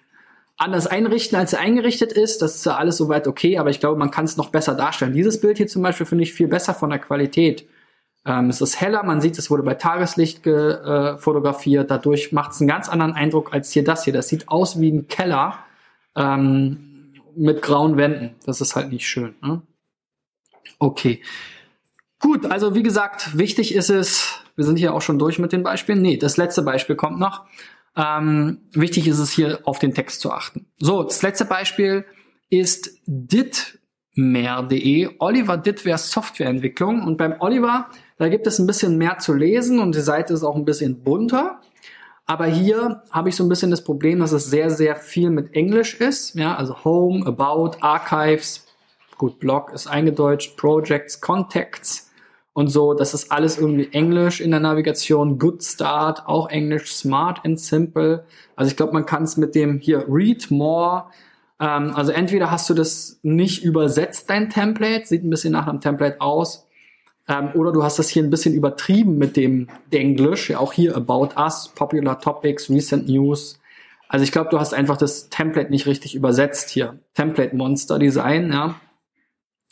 anders 0.57 0.87
einrichten, 0.87 1.39
als 1.39 1.53
er 1.53 1.61
eingerichtet 1.61 2.13
ist. 2.13 2.41
Das 2.41 2.57
ist 2.57 2.65
ja 2.65 2.77
alles 2.77 2.97
soweit 2.97 3.29
okay, 3.29 3.59
aber 3.59 3.69
ich 3.69 3.79
glaube, 3.79 3.99
man 3.99 4.11
kann 4.11 4.25
es 4.25 4.39
noch 4.39 4.49
besser 4.49 4.75
darstellen. 4.75 5.13
Dieses 5.13 5.41
Bild 5.41 5.59
hier 5.59 5.67
zum 5.67 5.83
Beispiel 5.83 6.07
finde 6.07 6.25
ich 6.25 6.33
viel 6.33 6.49
besser 6.49 6.73
von 6.73 6.89
der 6.89 6.99
Qualität. 6.99 7.67
Ähm, 8.25 8.51
es 8.51 8.61
ist 8.61 8.81
heller, 8.81 9.03
man 9.03 9.21
sieht, 9.21 9.39
es 9.39 9.51
wurde 9.51 9.63
bei 9.63 9.75
Tageslicht 9.75 10.47
äh, 10.47 11.19
fotografiert. 11.19 11.91
Dadurch 11.91 12.33
macht 12.33 12.53
es 12.53 12.61
einen 12.61 12.69
ganz 12.69 12.89
anderen 12.89 13.15
Eindruck 13.15 13.53
als 13.53 13.73
hier 13.73 13.85
das 13.85 14.05
hier. 14.05 14.13
Das 14.13 14.29
sieht 14.29 14.49
aus 14.49 14.81
wie 14.81 14.91
ein 14.93 15.09
Keller 15.09 15.59
ähm, 16.15 17.15
mit 17.37 17.63
grauen 17.63 17.97
Wänden. 17.97 18.37
Das 18.47 18.61
ist 18.61 18.77
halt 18.77 18.93
nicht 18.93 19.09
schön. 19.09 19.35
Ne? 19.43 19.63
Okay. 20.79 21.23
Gut, 22.19 22.47
also 22.47 22.75
wie 22.75 22.83
gesagt, 22.85 23.37
wichtig 23.37 23.75
ist 23.75 23.91
es, 23.91 24.41
wir 24.55 24.65
sind 24.65 24.77
hier 24.77 24.95
auch 24.95 25.03
schon 25.03 25.19
durch 25.19 25.39
mit 25.41 25.53
den 25.53 25.65
Beispielen. 25.65 26.01
Nee, 26.01 26.17
das 26.17 26.37
letzte 26.37 26.63
Beispiel 26.63 26.95
kommt 26.95 27.19
noch. 27.19 27.45
Ähm, 27.97 28.61
wichtig 28.73 29.09
ist 29.09 29.19
es 29.19 29.33
hier 29.33 29.59
auf 29.65 29.79
den 29.81 29.93
Text 29.93 30.21
zu 30.21 30.31
achten. 30.33 30.67
So, 30.79 31.03
das 31.03 31.23
letzte 31.23 31.45
Beispiel 31.45 32.05
ist 32.49 33.01
ditmer.de. 33.07 33.81
Oliver 35.19 35.57
Ditwer 35.57 35.99
Softwareentwicklung. 35.99 37.03
Und 37.03 37.17
beim 37.17 37.35
Oliver, 37.41 37.89
da 38.23 38.29
gibt 38.29 38.47
es 38.47 38.61
ein 38.61 38.69
bisschen 38.69 38.99
mehr 38.99 39.19
zu 39.19 39.35
lesen 39.35 39.81
und 39.81 39.97
die 39.97 40.01
Seite 40.01 40.33
ist 40.33 40.45
auch 40.45 40.55
ein 40.55 40.65
bisschen 40.65 41.03
bunter. 41.03 41.59
Aber 42.25 42.47
hier 42.47 43.03
habe 43.11 43.29
ich 43.29 43.35
so 43.35 43.43
ein 43.43 43.49
bisschen 43.49 43.73
das 43.73 43.83
Problem, 43.83 44.21
dass 44.21 44.31
es 44.31 44.45
sehr, 44.45 44.71
sehr 44.71 44.95
viel 44.95 45.29
mit 45.31 45.57
Englisch 45.57 45.95
ist. 46.01 46.37
Ja, 46.37 46.55
also 46.55 46.85
Home, 46.85 47.27
About, 47.27 47.79
Archives, 47.81 48.65
gut, 49.19 49.41
Blog 49.41 49.73
ist 49.73 49.89
eingedeutscht, 49.89 50.57
Projects, 50.57 51.21
Contacts 51.21 52.13
und 52.53 52.69
so. 52.69 52.95
Das 52.95 53.13
ist 53.13 53.33
alles 53.33 53.59
irgendwie 53.59 53.89
Englisch 53.91 54.41
in 54.41 54.53
der 54.53 54.61
Navigation. 54.61 55.37
Good 55.37 55.65
Start, 55.65 56.23
auch 56.27 56.49
Englisch, 56.49 56.95
Smart 56.95 57.45
and 57.45 57.59
Simple. 57.59 58.25
Also 58.55 58.71
ich 58.71 58.77
glaube, 58.77 58.93
man 58.93 59.05
kann 59.05 59.25
es 59.25 59.37
mit 59.37 59.57
dem 59.57 59.81
hier 59.81 60.07
Read 60.09 60.49
More. 60.49 61.07
Ähm, 61.59 61.91
also 61.97 62.13
entweder 62.13 62.53
hast 62.53 62.71
du 62.71 62.75
das 62.75 63.19
nicht 63.25 63.65
übersetzt, 63.65 64.31
dein 64.31 64.49
Template, 64.49 65.07
sieht 65.07 65.25
ein 65.25 65.31
bisschen 65.31 65.55
nach 65.55 65.67
einem 65.67 65.81
Template 65.81 66.21
aus. 66.21 66.69
Ähm, 67.29 67.51
oder 67.55 67.73
du 67.73 67.83
hast 67.83 67.99
das 67.99 68.09
hier 68.09 68.23
ein 68.23 68.31
bisschen 68.31 68.55
übertrieben 68.55 69.17
mit 69.17 69.37
dem 69.37 69.69
Englisch. 69.91 70.51
Ja, 70.51 70.59
auch 70.59 70.73
hier 70.73 70.97
About 70.97 71.31
Us, 71.37 71.71
Popular 71.75 72.21
Topics, 72.21 72.69
Recent 72.69 73.09
News. 73.09 73.61
Also 74.09 74.25
ich 74.25 74.33
glaube, 74.33 74.51
du 74.51 74.59
hast 74.59 74.75
einfach 74.75 74.97
das 74.97 75.29
Template 75.31 75.71
nicht 75.71 75.87
richtig 75.87 76.15
übersetzt 76.15 76.71
hier. 76.71 76.99
Template 77.15 77.57
Monster 77.57 77.99
Design, 77.99 78.53
ja. 78.53 78.81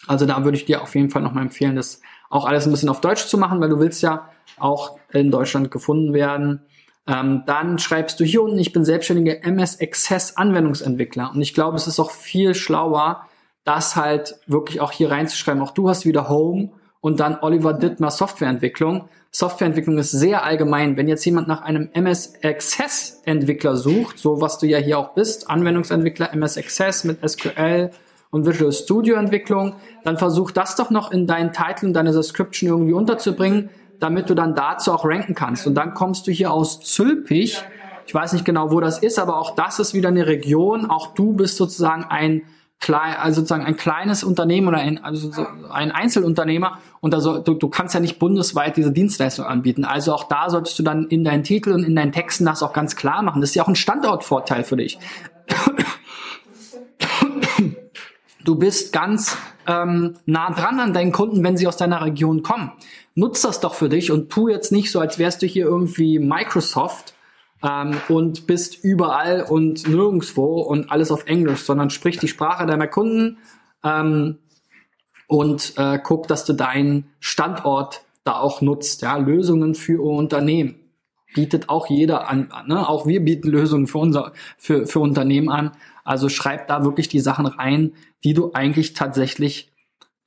Also 0.06 0.24
da 0.24 0.44
würde 0.44 0.56
ich 0.56 0.64
dir 0.64 0.82
auf 0.82 0.94
jeden 0.94 1.10
Fall 1.10 1.22
nochmal 1.22 1.44
empfehlen, 1.44 1.76
das 1.76 2.00
auch 2.30 2.46
alles 2.46 2.66
ein 2.66 2.70
bisschen 2.70 2.88
auf 2.88 3.02
Deutsch 3.02 3.26
zu 3.26 3.36
machen, 3.36 3.60
weil 3.60 3.68
du 3.68 3.80
willst 3.80 4.02
ja 4.02 4.30
auch 4.58 4.98
in 5.12 5.30
Deutschland 5.30 5.70
gefunden 5.70 6.14
werden. 6.14 6.62
Ähm, 7.06 7.42
dann 7.46 7.78
schreibst 7.78 8.20
du 8.20 8.24
hier 8.24 8.42
unten, 8.42 8.58
ich 8.58 8.72
bin 8.72 8.84
selbstständiger 8.84 9.44
MS 9.44 9.80
Access 9.80 10.36
Anwendungsentwickler. 10.36 11.32
Und 11.34 11.42
ich 11.42 11.52
glaube, 11.52 11.76
es 11.76 11.86
ist 11.86 11.98
auch 11.98 12.10
viel 12.10 12.54
schlauer, 12.54 13.26
das 13.64 13.96
halt 13.96 14.36
wirklich 14.46 14.80
auch 14.80 14.92
hier 14.92 15.10
reinzuschreiben. 15.10 15.60
Auch 15.60 15.72
du 15.72 15.88
hast 15.88 16.06
wieder 16.06 16.28
Home 16.28 16.70
und 17.00 17.20
dann 17.20 17.38
Oliver 17.40 17.72
Dittmer 17.72 18.10
Softwareentwicklung. 18.10 19.08
Softwareentwicklung 19.30 19.98
ist 19.98 20.10
sehr 20.10 20.44
allgemein. 20.44 20.96
Wenn 20.96 21.08
jetzt 21.08 21.24
jemand 21.24 21.48
nach 21.48 21.62
einem 21.62 21.88
MS 21.92 22.34
Access 22.42 23.22
Entwickler 23.24 23.76
sucht, 23.76 24.18
so 24.18 24.40
was 24.40 24.58
du 24.58 24.66
ja 24.66 24.78
hier 24.78 24.98
auch 24.98 25.14
bist, 25.14 25.48
Anwendungsentwickler 25.48 26.32
MS 26.32 26.58
Access 26.58 27.04
mit 27.04 27.18
SQL, 27.28 27.90
und 28.30 28.46
Visual 28.46 28.72
Studio 28.72 29.16
Entwicklung, 29.16 29.74
dann 30.04 30.16
versuch 30.16 30.50
das 30.50 30.76
doch 30.76 30.90
noch 30.90 31.10
in 31.10 31.26
deinen 31.26 31.52
Titel 31.52 31.86
und 31.86 31.94
deine 31.94 32.12
Description 32.12 32.70
irgendwie 32.70 32.92
unterzubringen, 32.92 33.70
damit 33.98 34.30
du 34.30 34.34
dann 34.34 34.54
dazu 34.54 34.92
auch 34.92 35.04
ranken 35.04 35.34
kannst. 35.34 35.66
Und 35.66 35.74
dann 35.74 35.94
kommst 35.94 36.26
du 36.26 36.30
hier 36.30 36.52
aus 36.52 36.80
Zülpich. 36.80 37.62
Ich 38.06 38.14
weiß 38.14 38.32
nicht 38.32 38.44
genau, 38.44 38.70
wo 38.72 38.80
das 38.80 38.98
ist, 38.98 39.18
aber 39.18 39.38
auch 39.38 39.54
das 39.54 39.78
ist 39.78 39.94
wieder 39.94 40.08
eine 40.08 40.26
Region. 40.26 40.88
Auch 40.88 41.14
du 41.14 41.32
bist 41.32 41.56
sozusagen 41.56 42.04
ein 42.04 42.42
klein, 42.80 43.14
also 43.16 43.40
sozusagen 43.40 43.64
ein 43.64 43.76
kleines 43.76 44.24
Unternehmen 44.24 44.68
oder 44.68 44.78
ein, 44.78 45.04
also 45.04 45.30
so 45.30 45.46
ein 45.70 45.92
Einzelunternehmer 45.92 46.78
und 47.00 47.14
also 47.14 47.38
du, 47.38 47.54
du 47.54 47.68
kannst 47.68 47.94
ja 47.94 48.00
nicht 48.00 48.18
bundesweit 48.18 48.76
diese 48.76 48.90
Dienstleistung 48.90 49.44
anbieten. 49.44 49.84
Also 49.84 50.14
auch 50.14 50.24
da 50.24 50.48
solltest 50.48 50.78
du 50.78 50.82
dann 50.82 51.06
in 51.06 51.22
deinen 51.22 51.44
Titel 51.44 51.72
und 51.72 51.84
in 51.84 51.94
deinen 51.94 52.12
Texten 52.12 52.46
das 52.46 52.62
auch 52.62 52.72
ganz 52.72 52.96
klar 52.96 53.22
machen. 53.22 53.40
Das 53.40 53.50
ist 53.50 53.54
ja 53.54 53.62
auch 53.62 53.68
ein 53.68 53.76
Standortvorteil 53.76 54.64
für 54.64 54.76
dich. 54.76 54.98
Du 58.42 58.54
bist 58.54 58.92
ganz 58.94 59.36
ähm, 59.66 60.14
nah 60.24 60.50
dran 60.50 60.80
an 60.80 60.94
deinen 60.94 61.12
Kunden, 61.12 61.44
wenn 61.44 61.58
sie 61.58 61.66
aus 61.66 61.76
deiner 61.76 62.02
Region 62.02 62.42
kommen. 62.42 62.72
Nutz 63.14 63.42
das 63.42 63.60
doch 63.60 63.74
für 63.74 63.90
dich 63.90 64.10
und 64.10 64.30
tu 64.30 64.48
jetzt 64.48 64.72
nicht 64.72 64.90
so, 64.90 64.98
als 64.98 65.18
wärst 65.18 65.42
du 65.42 65.46
hier 65.46 65.66
irgendwie 65.66 66.18
Microsoft 66.18 67.12
ähm, 67.62 67.96
und 68.08 68.46
bist 68.46 68.82
überall 68.84 69.42
und 69.42 69.88
nirgendwo 69.88 70.60
und 70.60 70.90
alles 70.90 71.10
auf 71.10 71.26
Englisch, 71.26 71.62
sondern 71.62 71.90
sprich 71.90 72.18
die 72.18 72.28
Sprache 72.28 72.66
deiner 72.66 72.86
Kunden 72.86 73.38
ähm, 73.84 74.38
und 75.26 75.74
äh, 75.76 75.98
guck, 76.02 76.28
dass 76.28 76.44
du 76.44 76.52
deinen 76.52 77.10
Standort 77.20 78.02
da 78.24 78.38
auch 78.38 78.60
nutzt. 78.60 79.02
Ja, 79.02 79.16
Lösungen 79.16 79.74
für 79.74 80.02
Unternehmen 80.02 80.76
bietet 81.34 81.68
auch 81.68 81.88
jeder 81.88 82.28
an. 82.28 82.48
Ne? 82.66 82.88
Auch 82.88 83.06
wir 83.06 83.24
bieten 83.24 83.48
Lösungen 83.48 83.86
für 83.86 83.98
unser 83.98 84.32
für, 84.58 84.86
für 84.86 85.00
Unternehmen 85.00 85.48
an. 85.48 85.72
Also 86.04 86.28
schreib 86.28 86.66
da 86.68 86.84
wirklich 86.84 87.08
die 87.08 87.20
Sachen 87.20 87.46
rein, 87.46 87.92
die 88.24 88.34
du 88.34 88.52
eigentlich 88.52 88.94
tatsächlich 88.94 89.70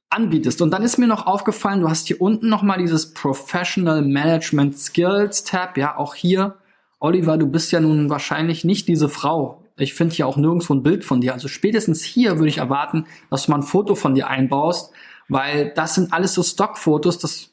anbietest. 0.09 0.61
Und 0.61 0.71
dann 0.71 0.83
ist 0.83 0.97
mir 0.97 1.07
noch 1.07 1.25
aufgefallen, 1.25 1.81
du 1.81 1.89
hast 1.89 2.07
hier 2.07 2.21
unten 2.21 2.47
nochmal 2.47 2.77
dieses 2.77 3.13
Professional 3.13 4.01
Management 4.01 4.77
Skills 4.77 5.43
Tab. 5.43 5.77
Ja, 5.77 5.97
auch 5.97 6.15
hier, 6.15 6.55
Oliver, 7.03 7.37
du 7.37 7.47
bist 7.47 7.73
ja 7.73 7.81
nun 7.81 8.09
wahrscheinlich 8.09 8.63
nicht 8.63 8.87
diese 8.87 9.09
Frau. 9.09 9.61
Ich 9.75 9.93
finde 9.93 10.15
hier 10.15 10.25
auch 10.25 10.37
nirgendwo 10.37 10.73
ein 10.73 10.83
Bild 10.83 11.03
von 11.03 11.19
dir. 11.19 11.33
Also 11.33 11.49
spätestens 11.49 12.01
hier 12.01 12.37
würde 12.37 12.47
ich 12.47 12.59
erwarten, 12.59 13.07
dass 13.29 13.45
du 13.45 13.51
mal 13.51 13.57
ein 13.57 13.63
Foto 13.63 13.95
von 13.95 14.15
dir 14.15 14.29
einbaust, 14.29 14.93
weil 15.27 15.73
das 15.75 15.95
sind 15.95 16.13
alles 16.13 16.33
so 16.33 16.41
Stockfotos, 16.41 17.17
das 17.17 17.52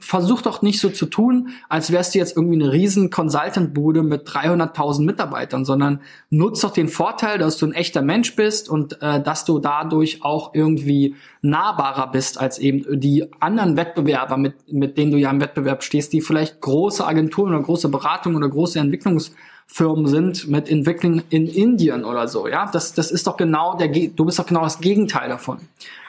versuch 0.00 0.40
doch 0.40 0.62
nicht 0.62 0.80
so 0.80 0.88
zu 0.88 1.06
tun, 1.06 1.50
als 1.68 1.92
wärst 1.92 2.14
du 2.14 2.18
jetzt 2.18 2.36
irgendwie 2.36 2.62
eine 2.62 2.72
riesen 2.72 3.10
Consultant-Bude 3.10 4.02
mit 4.02 4.26
300.000 4.26 5.04
Mitarbeitern, 5.04 5.64
sondern 5.64 6.00
nutz 6.30 6.60
doch 6.60 6.72
den 6.72 6.88
Vorteil, 6.88 7.38
dass 7.38 7.58
du 7.58 7.66
ein 7.66 7.74
echter 7.74 8.00
Mensch 8.00 8.34
bist 8.34 8.70
und 8.70 9.02
äh, 9.02 9.22
dass 9.22 9.44
du 9.44 9.58
dadurch 9.58 10.24
auch 10.24 10.54
irgendwie 10.54 11.16
nahbarer 11.42 12.10
bist 12.10 12.40
als 12.40 12.58
eben 12.58 12.98
die 12.98 13.26
anderen 13.40 13.76
Wettbewerber, 13.76 14.38
mit, 14.38 14.72
mit 14.72 14.96
denen 14.96 15.12
du 15.12 15.18
ja 15.18 15.30
im 15.30 15.40
Wettbewerb 15.40 15.82
stehst, 15.82 16.12
die 16.14 16.22
vielleicht 16.22 16.60
große 16.60 17.06
Agenturen 17.06 17.54
oder 17.54 17.62
große 17.62 17.90
Beratungen 17.90 18.38
oder 18.38 18.48
große 18.48 18.78
Entwicklungs 18.78 19.34
Firmen 19.72 20.06
sind 20.06 20.48
mit 20.48 20.68
Entwicklung 20.68 21.22
in 21.30 21.46
Indien 21.46 22.04
oder 22.04 22.28
so, 22.28 22.46
ja, 22.46 22.70
das, 22.70 22.92
das 22.92 23.10
ist 23.10 23.26
doch 23.26 23.38
genau 23.38 23.74
der, 23.76 23.88
du 23.88 24.24
bist 24.26 24.38
doch 24.38 24.46
genau 24.46 24.62
das 24.62 24.80
Gegenteil 24.80 25.30
davon. 25.30 25.60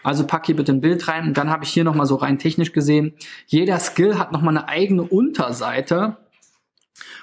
Also 0.03 0.27
pack 0.27 0.47
hier 0.47 0.57
bitte 0.57 0.73
ein 0.73 0.81
Bild 0.81 1.07
rein 1.07 1.27
und 1.27 1.37
dann 1.37 1.49
habe 1.49 1.63
ich 1.63 1.69
hier 1.69 1.85
nochmal 1.85 2.05
so 2.05 2.15
rein 2.15 2.37
technisch 2.39 2.73
gesehen, 2.73 3.13
jeder 3.47 3.79
Skill 3.79 4.19
hat 4.19 4.33
nochmal 4.33 4.57
eine 4.57 4.67
eigene 4.67 5.03
Unterseite 5.03 6.17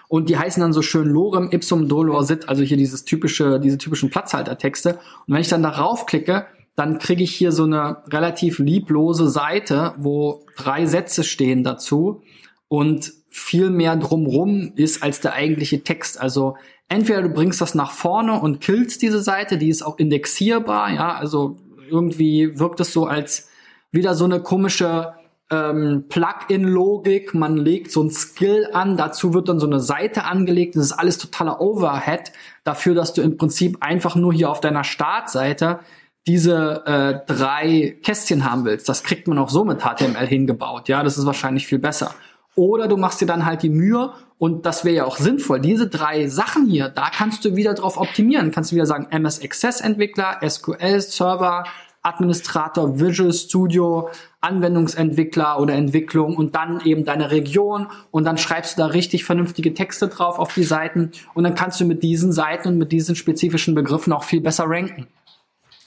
und 0.09 0.31
die 0.31 0.39
heißen 0.39 0.63
dann 0.63 0.73
so 0.73 0.81
schön 0.81 1.09
Lorem 1.09 1.51
ipsum 1.51 1.89
dolor 1.89 2.25
sit, 2.25 2.49
also 2.49 2.63
hier 2.63 2.79
dieses 2.79 3.05
typische, 3.05 3.61
diese 3.61 3.77
typischen 3.77 4.09
Platzhaltertexte. 4.09 4.95
Und 4.95 5.35
wenn 5.35 5.41
ich 5.43 5.49
dann 5.49 5.63
darauf 5.63 6.07
klicke, 6.07 6.47
dann 6.75 6.99
kriege 6.99 7.23
ich 7.23 7.35
hier 7.35 7.53
so 7.53 7.65
eine 7.65 7.99
relativ 8.09 8.59
lieblose 8.59 9.29
Seite, 9.29 9.93
wo 9.99 10.47
drei 10.57 10.87
Sätze 10.87 11.23
stehen 11.23 11.65
dazu. 11.65 12.23
Und 12.67 13.13
viel 13.31 13.71
mehr 13.71 13.97
drumrum 13.97 14.73
ist 14.77 15.03
als 15.03 15.21
der 15.21 15.33
eigentliche 15.33 15.83
Text. 15.83 16.21
Also 16.21 16.57
entweder 16.89 17.23
du 17.23 17.31
bringst 17.31 17.61
das 17.61 17.75
nach 17.75 17.93
vorne 17.93 18.41
und 18.41 18.61
killst 18.61 19.03
diese 19.03 19.23
Seite, 19.23 19.57
die 19.57 19.69
ist 19.69 19.83
auch 19.83 19.99
indexierbar, 19.99 20.93
ja, 20.93 21.15
also 21.15 21.57
irgendwie 21.89 22.59
wirkt 22.59 22.81
es 22.81 22.93
so 22.93 23.07
als 23.07 23.49
wieder 23.93 24.15
so 24.15 24.25
eine 24.25 24.41
komische 24.41 25.15
ähm, 25.51 26.05
Plugin-Logik. 26.09 27.35
Man 27.35 27.57
legt 27.57 27.91
so 27.91 28.03
ein 28.03 28.11
Skill 28.11 28.69
an, 28.73 28.97
dazu 28.97 29.35
wird 29.35 29.49
dann 29.49 29.59
so 29.59 29.67
eine 29.67 29.81
Seite 29.81 30.25
angelegt. 30.25 30.77
Das 30.77 30.85
ist 30.85 30.93
alles 30.93 31.19
totaler 31.19 31.61
Overhead 31.61 32.33
dafür, 32.65 32.95
dass 32.95 33.13
du 33.13 33.23
im 33.23 33.37
Prinzip 33.37 33.79
einfach 33.81 34.15
nur 34.15 34.33
hier 34.33 34.51
auf 34.51 34.61
deiner 34.61 34.85
Startseite 34.85 35.81
diese 36.27 36.85
äh, 36.87 37.33
drei 37.33 37.99
Kästchen 38.03 38.51
haben 38.51 38.65
willst. 38.65 38.89
Das 38.89 39.03
kriegt 39.03 39.27
man 39.27 39.39
auch 39.39 39.49
so 39.49 39.65
mit 39.65 39.83
HTML 39.83 40.27
hingebaut. 40.27 40.89
Ja, 40.89 41.03
das 41.03 41.19
ist 41.19 41.27
wahrscheinlich 41.27 41.67
viel 41.67 41.79
besser. 41.79 42.15
Oder 42.61 42.89
du 42.89 42.99
machst 42.99 43.23
dir 43.23 43.27
dann 43.27 43.47
halt 43.47 43.63
die 43.63 43.71
Mühe 43.71 44.13
und 44.37 44.67
das 44.67 44.85
wäre 44.85 44.97
ja 44.97 45.05
auch 45.07 45.17
sinnvoll. 45.17 45.61
Diese 45.61 45.89
drei 45.89 46.27
Sachen 46.27 46.67
hier, 46.67 46.91
da 46.91 47.09
kannst 47.09 47.43
du 47.47 47.57
wieder 47.57 47.73
drauf 47.73 47.97
optimieren. 47.97 48.51
Kannst 48.51 48.71
du 48.71 48.75
wieder 48.77 48.85
sagen 48.85 49.07
MS 49.09 49.43
Access 49.43 49.81
Entwickler, 49.81 50.39
SQL 50.47 51.01
Server, 51.01 51.65
Administrator, 52.03 53.01
Visual 53.01 53.33
Studio, 53.33 54.11
Anwendungsentwickler 54.43 55.59
oder 55.59 55.73
Entwicklung 55.73 56.37
und 56.37 56.55
dann 56.55 56.83
eben 56.85 57.07
deine 57.07 57.31
Region 57.31 57.87
und 58.11 58.25
dann 58.25 58.37
schreibst 58.37 58.77
du 58.77 58.83
da 58.83 58.89
richtig 58.89 59.25
vernünftige 59.25 59.73
Texte 59.73 60.09
drauf 60.09 60.39
auf 60.39 60.53
die 60.53 60.65
Seiten 60.65 61.13
und 61.33 61.45
dann 61.45 61.55
kannst 61.55 61.81
du 61.81 61.87
mit 61.87 62.03
diesen 62.03 62.31
Seiten 62.31 62.69
und 62.69 62.77
mit 62.77 62.93
diesen 62.93 63.17
spezifischen 63.17 63.75
Begriffen 63.75 64.13
auch 64.13 64.25
viel 64.25 64.43
besser 64.43 64.65
ranken. 64.67 65.07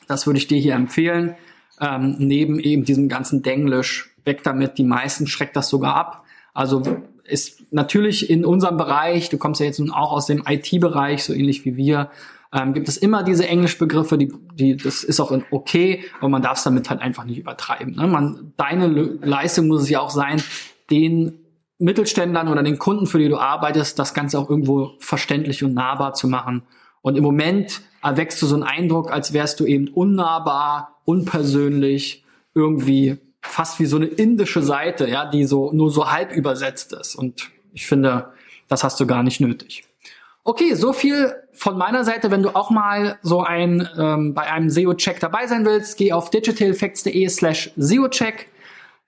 Das 0.08 0.26
würde 0.26 0.40
ich 0.40 0.48
dir 0.48 0.58
hier 0.58 0.74
empfehlen. 0.74 1.36
Ähm, 1.80 2.16
neben 2.18 2.60
eben 2.60 2.84
diesem 2.84 3.10
ganzen 3.10 3.44
Denglisch, 3.44 4.10
weg 4.26 4.42
damit, 4.42 4.80
die 4.80 4.84
meisten 4.84 5.28
schreckt 5.28 5.56
das 5.56 5.70
sogar 5.70 5.96
ab. 5.96 6.23
Also 6.54 6.84
ist 7.24 7.72
natürlich 7.72 8.30
in 8.30 8.46
unserem 8.46 8.78
Bereich, 8.78 9.30
du 9.30 9.38
kommst 9.38 9.60
ja 9.60 9.66
jetzt 9.66 9.80
nun 9.80 9.92
auch 9.92 10.12
aus 10.12 10.26
dem 10.28 10.44
IT-Bereich, 10.48 11.24
so 11.24 11.34
ähnlich 11.34 11.66
wie 11.66 11.78
wir, 11.78 12.10
ähm, 12.54 12.74
gibt 12.74 12.88
es 12.88 12.98
immer 12.98 13.24
diese 13.24 13.48
Englischbegriffe, 13.48 14.18
die, 14.18 14.32
die, 14.54 14.78
das 14.78 15.04
ist 15.04 15.20
auch 15.20 15.36
okay, 15.50 16.04
aber 16.20 16.30
man 16.30 16.42
darf 16.42 16.58
es 16.58 16.64
damit 16.64 16.90
halt 16.90 17.02
einfach 17.02 17.24
nicht 17.24 17.40
übertreiben. 17.40 17.96
Ne? 17.96 18.08
Man, 18.08 18.54
deine 18.58 18.88
Leistung 18.88 19.68
muss 19.68 19.84
es 19.84 19.90
ja 19.90 20.02
auch 20.02 20.12
sein, 20.12 20.42
den 20.92 21.40
Mittelständlern 21.80 22.48
oder 22.48 22.62
den 22.62 22.78
Kunden, 22.78 23.08
für 23.08 23.18
die 23.18 23.30
du 23.30 23.38
arbeitest, 23.38 23.98
das 23.98 24.14
Ganze 24.14 24.38
auch 24.38 24.50
irgendwo 24.50 24.92
verständlich 25.00 25.64
und 25.64 25.74
nahbar 25.74 26.14
zu 26.14 26.28
machen. 26.28 26.64
Und 27.02 27.18
im 27.18 27.24
Moment 27.24 27.82
erwächst 28.04 28.42
du 28.42 28.46
so 28.46 28.56
einen 28.56 28.64
Eindruck, 28.64 29.12
als 29.12 29.34
wärst 29.34 29.60
du 29.60 29.66
eben 29.66 29.88
unnahbar, 29.88 31.00
unpersönlich, 31.06 32.24
irgendwie 32.54 33.18
fast 33.44 33.80
wie 33.80 33.86
so 33.86 33.98
eine 33.98 34.08
indische 34.08 34.64
Seite, 34.64 35.08
ja, 35.08 35.26
die 35.26 35.46
so 35.46 35.72
nur 35.72 35.92
so 35.92 36.12
halb 36.12 36.32
übersetzt 36.32 36.94
ist. 36.94 37.16
Und 37.16 37.52
ich 37.74 37.86
finde, 37.86 38.34
das 38.68 38.84
hast 38.84 39.00
du 39.00 39.06
gar 39.06 39.24
nicht 39.24 39.40
nötig. 39.40 39.84
Okay, 40.46 40.74
so 40.74 40.92
viel 40.92 41.34
von 41.54 41.78
meiner 41.78 42.04
Seite. 42.04 42.32
Wenn 42.32 42.44
du 42.44 42.56
auch 42.56 42.70
mal 42.70 43.18
so 43.22 43.44
ein 43.44 43.88
ähm, 43.98 44.34
bei 44.34 44.52
einem 44.52 44.70
SEO-Check 44.70 45.20
dabei 45.20 45.48
sein 45.48 45.66
willst, 45.66 45.98
geh 45.98 46.12
auf 46.12 46.30
digitaleffects.de 46.30 47.30
slash 47.30 47.72
SEO-Check. 47.78 48.50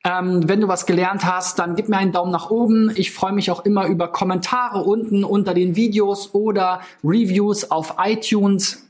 Ähm, 0.06 0.48
wenn 0.48 0.62
du 0.62 0.68
was 0.68 0.86
gelernt 0.86 1.26
hast, 1.26 1.58
dann 1.60 1.76
gib 1.76 1.90
mir 1.90 1.98
einen 1.98 2.12
Daumen 2.12 2.32
nach 2.32 2.52
oben. 2.52 2.92
Ich 2.96 3.12
freue 3.12 3.34
mich 3.34 3.50
auch 3.50 3.66
immer 3.66 3.88
über 3.88 4.10
Kommentare 4.10 4.84
unten 4.84 5.24
unter 5.24 5.54
den 5.54 5.76
Videos 5.76 6.34
oder 6.34 6.82
Reviews 7.04 7.72
auf 7.72 7.96
iTunes. 7.98 8.88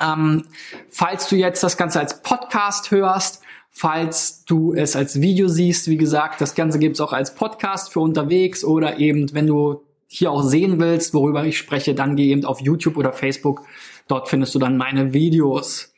Ähm, 0.00 0.44
falls 0.90 1.28
du 1.28 1.36
jetzt 1.36 1.62
das 1.62 1.76
Ganze 1.76 2.00
als 2.00 2.22
Podcast 2.22 2.90
hörst, 2.90 3.42
falls 3.78 4.42
du 4.46 4.72
es 4.72 4.96
als 4.96 5.20
Video 5.20 5.48
siehst, 5.48 5.88
wie 5.88 5.98
gesagt, 5.98 6.40
das 6.40 6.54
Ganze 6.54 6.78
gibt 6.78 6.96
es 6.96 7.00
auch 7.02 7.12
als 7.12 7.34
Podcast 7.34 7.92
für 7.92 8.00
unterwegs 8.00 8.64
oder 8.64 8.98
eben, 8.98 9.34
wenn 9.34 9.46
du 9.46 9.82
hier 10.06 10.30
auch 10.30 10.42
sehen 10.42 10.80
willst, 10.80 11.12
worüber 11.12 11.44
ich 11.44 11.58
spreche, 11.58 11.94
dann 11.94 12.16
geh 12.16 12.30
eben 12.30 12.46
auf 12.46 12.62
YouTube 12.62 12.96
oder 12.96 13.12
Facebook. 13.12 13.64
Dort 14.08 14.30
findest 14.30 14.54
du 14.54 14.58
dann 14.58 14.78
meine 14.78 15.12
Videos. 15.12 15.92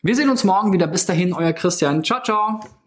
Wir 0.00 0.16
sehen 0.16 0.30
uns 0.30 0.44
morgen 0.44 0.72
wieder. 0.72 0.86
Bis 0.86 1.04
dahin, 1.04 1.34
euer 1.34 1.52
Christian. 1.52 2.02
Ciao, 2.02 2.22
ciao. 2.22 2.79